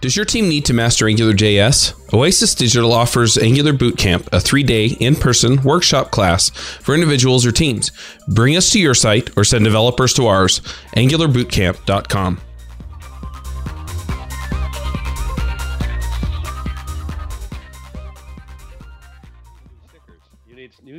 [0.00, 2.14] Does your team need to master AngularJS?
[2.14, 7.50] Oasis Digital offers Angular Bootcamp, a three day in person workshop class for individuals or
[7.50, 7.90] teams.
[8.28, 10.60] Bring us to your site or send developers to ours,
[10.96, 12.40] angularbootcamp.com.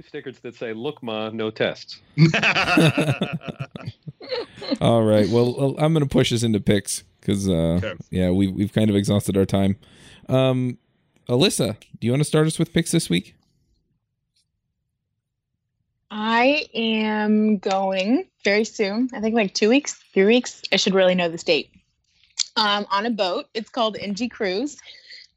[0.09, 2.01] stickers that say, "Look, ma, no tests."
[4.81, 5.27] All right.
[5.29, 7.93] Well, well, I'm going to push us into picks because, uh, Okay.
[8.11, 9.77] yeah, we we've kind of exhausted our time.
[10.27, 10.77] Um,
[11.27, 13.35] Alyssa, do you want to start us with picks this week?
[16.11, 19.09] I am going very soon.
[19.13, 20.61] I think like two weeks, three weeks.
[20.73, 21.71] I should really know this date.
[22.55, 23.45] Um, on a boat.
[23.53, 24.77] It's called NG Cruise.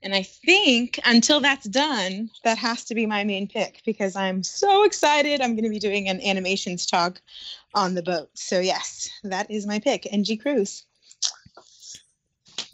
[0.03, 4.43] And I think until that's done, that has to be my main pick because I'm
[4.43, 5.41] so excited.
[5.41, 7.21] I'm going to be doing an animations talk
[7.75, 8.31] on the boat.
[8.35, 10.85] So, yes, that is my pick NG Cruise.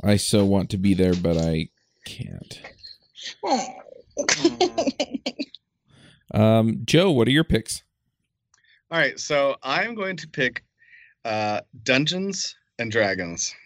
[0.03, 1.69] I so want to be there, but I
[2.05, 2.61] can't.
[6.35, 7.83] Um, Joe, what are your picks?
[8.91, 10.65] All right, so I'm going to pick
[11.25, 13.55] uh, Dungeons and Dragons.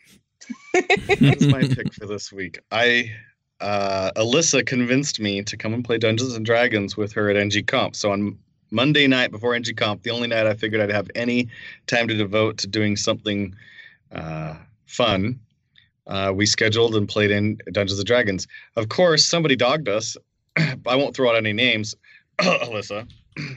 [0.75, 2.59] That is my pick for this week.
[2.73, 3.13] I
[3.63, 7.65] uh, Alyssa convinced me to come and play Dungeons and Dragons with her at NG
[7.65, 7.97] Conf.
[7.97, 8.37] So on
[8.71, 11.49] Monday night before NG Conf, the only night I figured I'd have any
[11.87, 13.55] time to devote to doing something
[14.11, 14.57] uh,
[14.87, 15.39] fun,
[16.07, 18.49] uh, we scheduled and played in Dungeons and Dragons.
[18.77, 20.17] Of course, somebody dogged us.
[20.57, 21.95] I won't throw out any names,
[22.39, 23.09] Alyssa.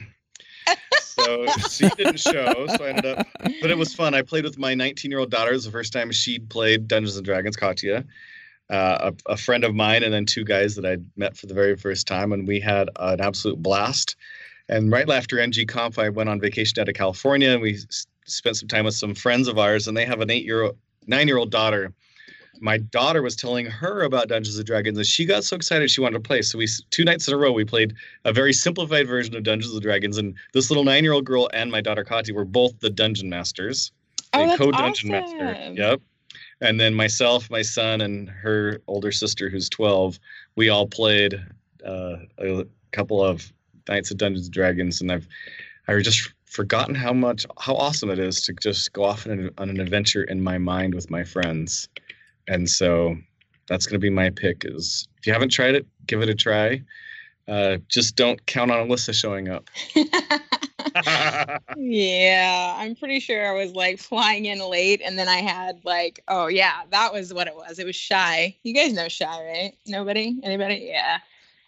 [1.00, 3.26] so she didn't show, so I ended up
[3.60, 4.14] but it was fun.
[4.14, 5.50] I played with my 19 year old daughter.
[5.50, 8.04] It was the first time she'd played Dungeons and Dragons, Katya,
[8.70, 11.54] uh, a, a friend of mine, and then two guys that I'd met for the
[11.54, 14.16] very first time, and we had an absolute blast.
[14.68, 18.06] And right after NG Conf, I went on vacation out to California, and we s-
[18.26, 20.76] spent some time with some friends of ours, and they have an eight year old,
[21.06, 21.92] nine year old daughter.
[22.58, 26.00] My daughter was telling her about Dungeons and Dragons, and she got so excited she
[26.00, 26.40] wanted to play.
[26.42, 27.94] So we two nights in a row we played
[28.24, 31.50] a very simplified version of Dungeons and Dragons, and this little nine year old girl
[31.52, 33.92] and my daughter Kati were both the dungeon masters
[34.32, 35.38] Oh, co-dungeon awesome.
[35.38, 35.72] master.
[35.74, 36.00] Yep.
[36.60, 40.18] And then myself, my son, and her older sister, who's 12,
[40.56, 41.34] we all played
[41.86, 43.52] uh, a couple of
[43.88, 45.28] nights of Dungeons and Dragons, and I've
[45.88, 49.50] I've just forgotten how much how awesome it is to just go off on an,
[49.58, 51.88] on an adventure in my mind with my friends,
[52.48, 53.16] and so
[53.68, 54.64] that's going to be my pick.
[54.64, 56.82] Is if you haven't tried it, give it a try.
[57.48, 59.70] Uh, just don't count on Alyssa showing up.
[61.76, 66.22] Yeah, I'm pretty sure I was like flying in late, and then I had like,
[66.28, 67.78] oh yeah, that was what it was.
[67.78, 68.56] It was Shai.
[68.62, 69.72] You guys know Shai, right?
[69.86, 70.86] Nobody, anybody?
[70.90, 71.18] Yeah.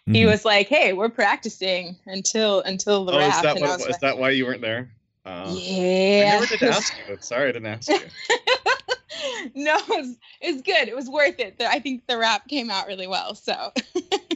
[0.07, 0.31] He Mhm.
[0.31, 3.35] was like, hey, we're practicing until until the oh, wrap.
[3.35, 4.89] is that what, was is that why you weren't there?
[5.25, 6.21] Uh, yeah.
[6.25, 7.17] I never did ask you.
[7.19, 7.99] Sorry, I didn't ask you.
[9.53, 10.87] no, it was, it was good.
[10.87, 11.55] It was worth it.
[11.59, 13.35] I think the rap came out really well.
[13.35, 13.71] So,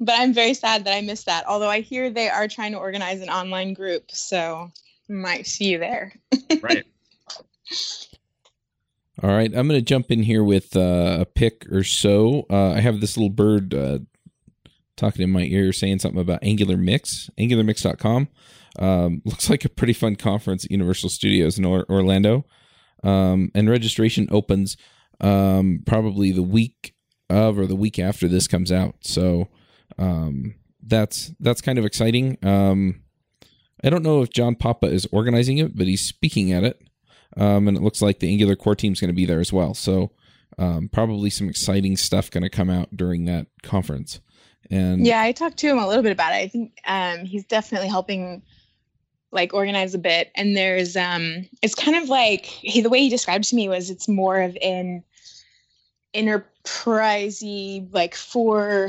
[0.00, 1.46] but I'm very sad that I missed that.
[1.46, 4.72] Although I hear they are trying to organize an online group, so
[5.08, 6.12] might see you there.
[6.62, 6.84] Right.
[9.22, 12.46] All right, I'm going to jump in here with uh, a pick or so.
[12.50, 13.98] Uh, I have this little bird uh,
[14.96, 18.28] talking in my ear saying something about Angular Mix, angularmix.com.
[18.78, 22.46] Um, looks like a pretty fun conference at Universal Studios in or- Orlando.
[23.04, 24.76] Um, and registration opens
[25.20, 26.94] um, probably the week
[27.28, 28.96] of or the week after this comes out.
[29.02, 29.48] So
[30.00, 32.38] um, that's that's kind of exciting.
[32.42, 33.02] Um,
[33.84, 36.82] I don't know if John Papa is organizing it, but he's speaking at it
[37.36, 39.52] um, and it looks like the Angular core team is going to be there as
[39.52, 39.74] well.
[39.74, 40.12] So
[40.58, 44.20] um, probably some exciting stuff going to come out during that conference.
[44.70, 46.36] And Yeah, I talked to him a little bit about it.
[46.36, 48.42] I think um, he's definitely helping
[49.32, 50.32] like organize a bit.
[50.34, 53.88] And there's um it's kind of like he the way he described to me was
[53.88, 55.04] it's more of an
[56.14, 58.88] enterprisey like for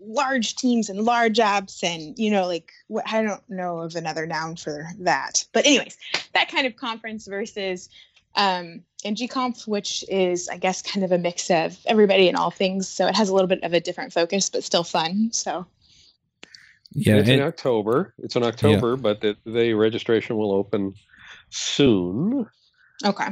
[0.00, 4.26] large teams and large apps and you know like what I don't know of another
[4.26, 5.44] noun for that.
[5.52, 5.96] But anyways,
[6.34, 7.88] that kind of conference versus
[8.34, 12.88] um NGConf, which is I guess kind of a mix of everybody and all things.
[12.88, 15.30] So it has a little bit of a different focus, but still fun.
[15.32, 15.66] So
[16.94, 18.14] yeah, it's in October.
[18.18, 20.94] It's in October, but the, the registration will open
[21.50, 22.46] soon.
[23.04, 23.28] okay.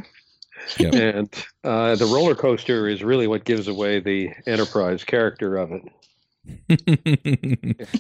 [0.78, 0.94] Yep.
[0.94, 5.82] And uh, the roller coaster is really what gives away the enterprise character of it.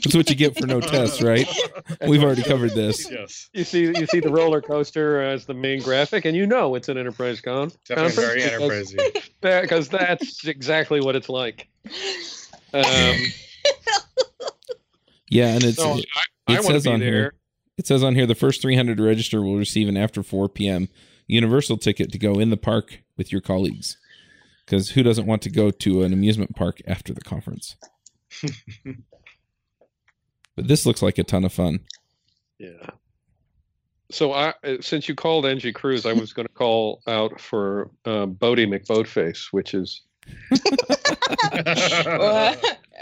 [0.02, 1.46] That's what you get for no tests, right?
[2.06, 3.10] We've already covered this.
[3.10, 3.48] Yes.
[3.52, 6.88] You see, you see the roller coaster as the main graphic, and you know it's
[6.88, 9.10] an enterprise con- Definitely very conference enterprising.
[9.40, 11.68] because, because that's exactly what it's like.
[12.72, 12.84] Um,
[15.32, 16.06] Yeah, and it's so it,
[16.48, 17.08] I, I it says be on there.
[17.12, 17.34] here-
[17.78, 20.88] it says on here the first 300 to register will receive an after 4 p.m.
[21.30, 23.96] Universal ticket to go in the park with your colleagues.
[24.64, 27.76] Because who doesn't want to go to an amusement park after the conference?
[28.84, 31.80] but this looks like a ton of fun.
[32.58, 32.90] Yeah.
[34.10, 37.90] So I, uh, since you called NG Cruise, I was going to call out for
[38.04, 40.02] uh, Boaty McBoatface, which is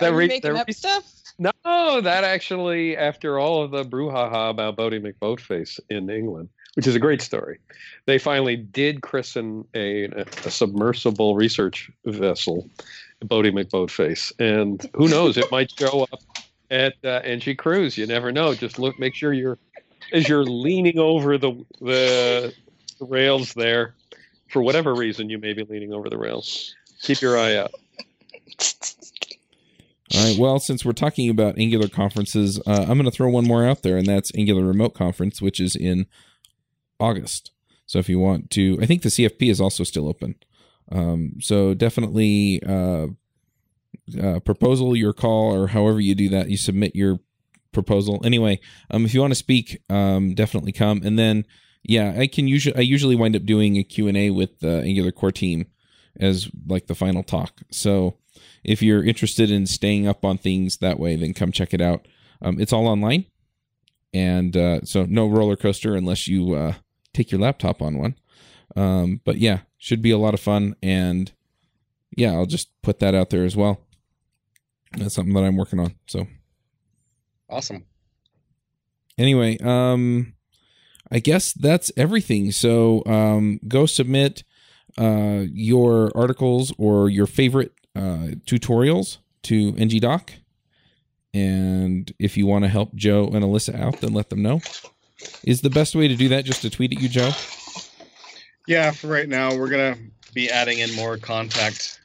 [0.01, 1.05] That Are re- making that up stuff?
[1.39, 6.49] no, that actually, after all of the brouhaha about Boaty McBoatface in England,
[6.79, 7.59] which is a great story,
[8.07, 12.71] they finally did christen a, a submersible research vessel,
[13.25, 16.21] Boaty McBoatface, and who knows, it might show up
[16.71, 17.21] at uh,
[17.57, 17.99] Cruise.
[17.99, 18.55] You never know.
[18.55, 19.59] Just look, make sure you're
[20.13, 21.51] as you're leaning over the
[21.81, 22.55] the,
[23.01, 23.97] the rails there.
[24.47, 26.77] For whatever reason, you may be leaning over the rails.
[27.03, 27.73] Keep your eye out.
[30.15, 30.39] All right.
[30.39, 33.83] Well, since we're talking about Angular conferences, uh, I'm going to throw one more out
[33.83, 36.07] there, and that's Angular Remote Conference, which is in
[37.01, 37.53] August.
[37.87, 40.35] So if you want to, I think the CFP is also still open.
[40.91, 43.09] Um, so definitely uh,
[44.21, 47.21] uh, proposal your call, or however you do that, you submit your
[47.73, 48.21] proposal.
[48.25, 51.01] Anyway, um, if you want to speak, um, definitely come.
[51.05, 51.45] And then,
[51.83, 54.83] yeah, I can usually I usually wind up doing a Q and A with the
[54.83, 55.67] Angular core team
[56.19, 57.63] as like the final talk.
[57.71, 58.17] So
[58.65, 62.07] if you're interested in staying up on things that way, then come check it out.
[62.43, 63.27] Um, it's all online,
[64.13, 66.75] and uh, so no roller coaster unless you uh,
[67.19, 68.15] take your laptop on one.
[68.77, 71.33] Um, but yeah, should be a lot of fun, and
[72.17, 73.81] yeah, I'll just put that out there as well.
[74.97, 75.95] That's something that I'm working on.
[76.07, 76.27] So
[77.51, 77.85] Awesome.
[79.19, 80.35] anyway, um,
[81.11, 82.53] I guess that's everything.
[82.53, 84.45] So um, go submit
[84.97, 90.31] uh, your articles or your favorite uh, tutorials to ngdoc.
[91.35, 94.61] And if you want to help Joe and Alyssa out, then let them know.
[95.45, 97.31] Is the best way to do that just to tweet at you, Joe?
[98.67, 99.97] Yeah, for right now, we're gonna
[100.35, 102.01] be adding in more contact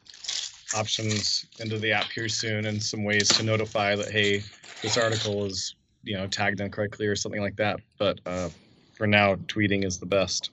[0.75, 4.41] options into the app here soon, and some ways to notify that hey,
[4.81, 7.79] this article is you know tagged incorrectly or something like that.
[7.97, 8.49] But uh,
[8.95, 10.51] for now, tweeting is the best.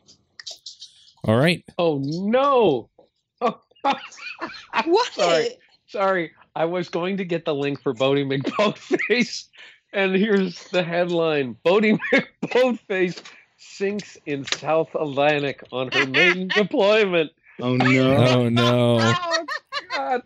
[1.25, 1.63] All right.
[1.79, 2.89] Oh no!
[3.41, 3.61] Oh,
[4.85, 5.13] What?
[5.13, 5.49] Sorry.
[5.87, 9.47] sorry, I was going to get the link for Boaty McBoatface,
[9.93, 11.99] and here's the headline: Boaty
[12.43, 13.21] McBoatface
[13.59, 17.31] sinks in South Atlantic on her maiden deployment.
[17.61, 18.17] Oh no!
[18.29, 18.99] Oh no.
[19.01, 19.47] Oh
[19.95, 20.23] God!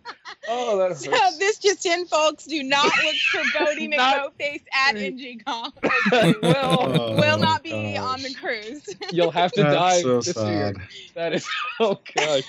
[0.46, 1.38] Oh, that So hurts.
[1.38, 2.44] this just in, folks.
[2.44, 6.42] Do not look for Boaty Not- McBoatface at NGCon.
[6.42, 7.98] well, Will not be gosh.
[7.98, 8.86] on the cruise.
[9.10, 10.74] you'll have to That's die so this year.
[10.74, 10.76] sad.
[11.14, 11.48] That is
[11.80, 12.42] oh god.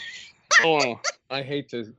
[0.61, 0.99] Oh,
[1.31, 1.93] I hate to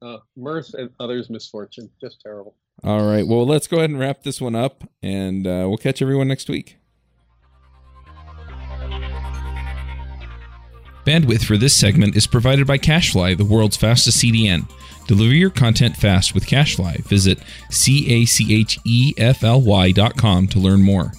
[0.00, 1.90] uh, mirth and others' misfortune.
[2.00, 2.54] Just terrible.
[2.84, 3.26] All right.
[3.26, 6.48] Well, let's go ahead and wrap this one up, and uh, we'll catch everyone next
[6.48, 6.76] week.
[11.06, 14.70] Bandwidth for this segment is provided by CacheFly, the world's fastest CDN.
[15.08, 17.04] Deliver your content fast with CacheFly.
[17.04, 17.38] Visit
[17.70, 21.12] C A C H E F L Y dot com to learn more.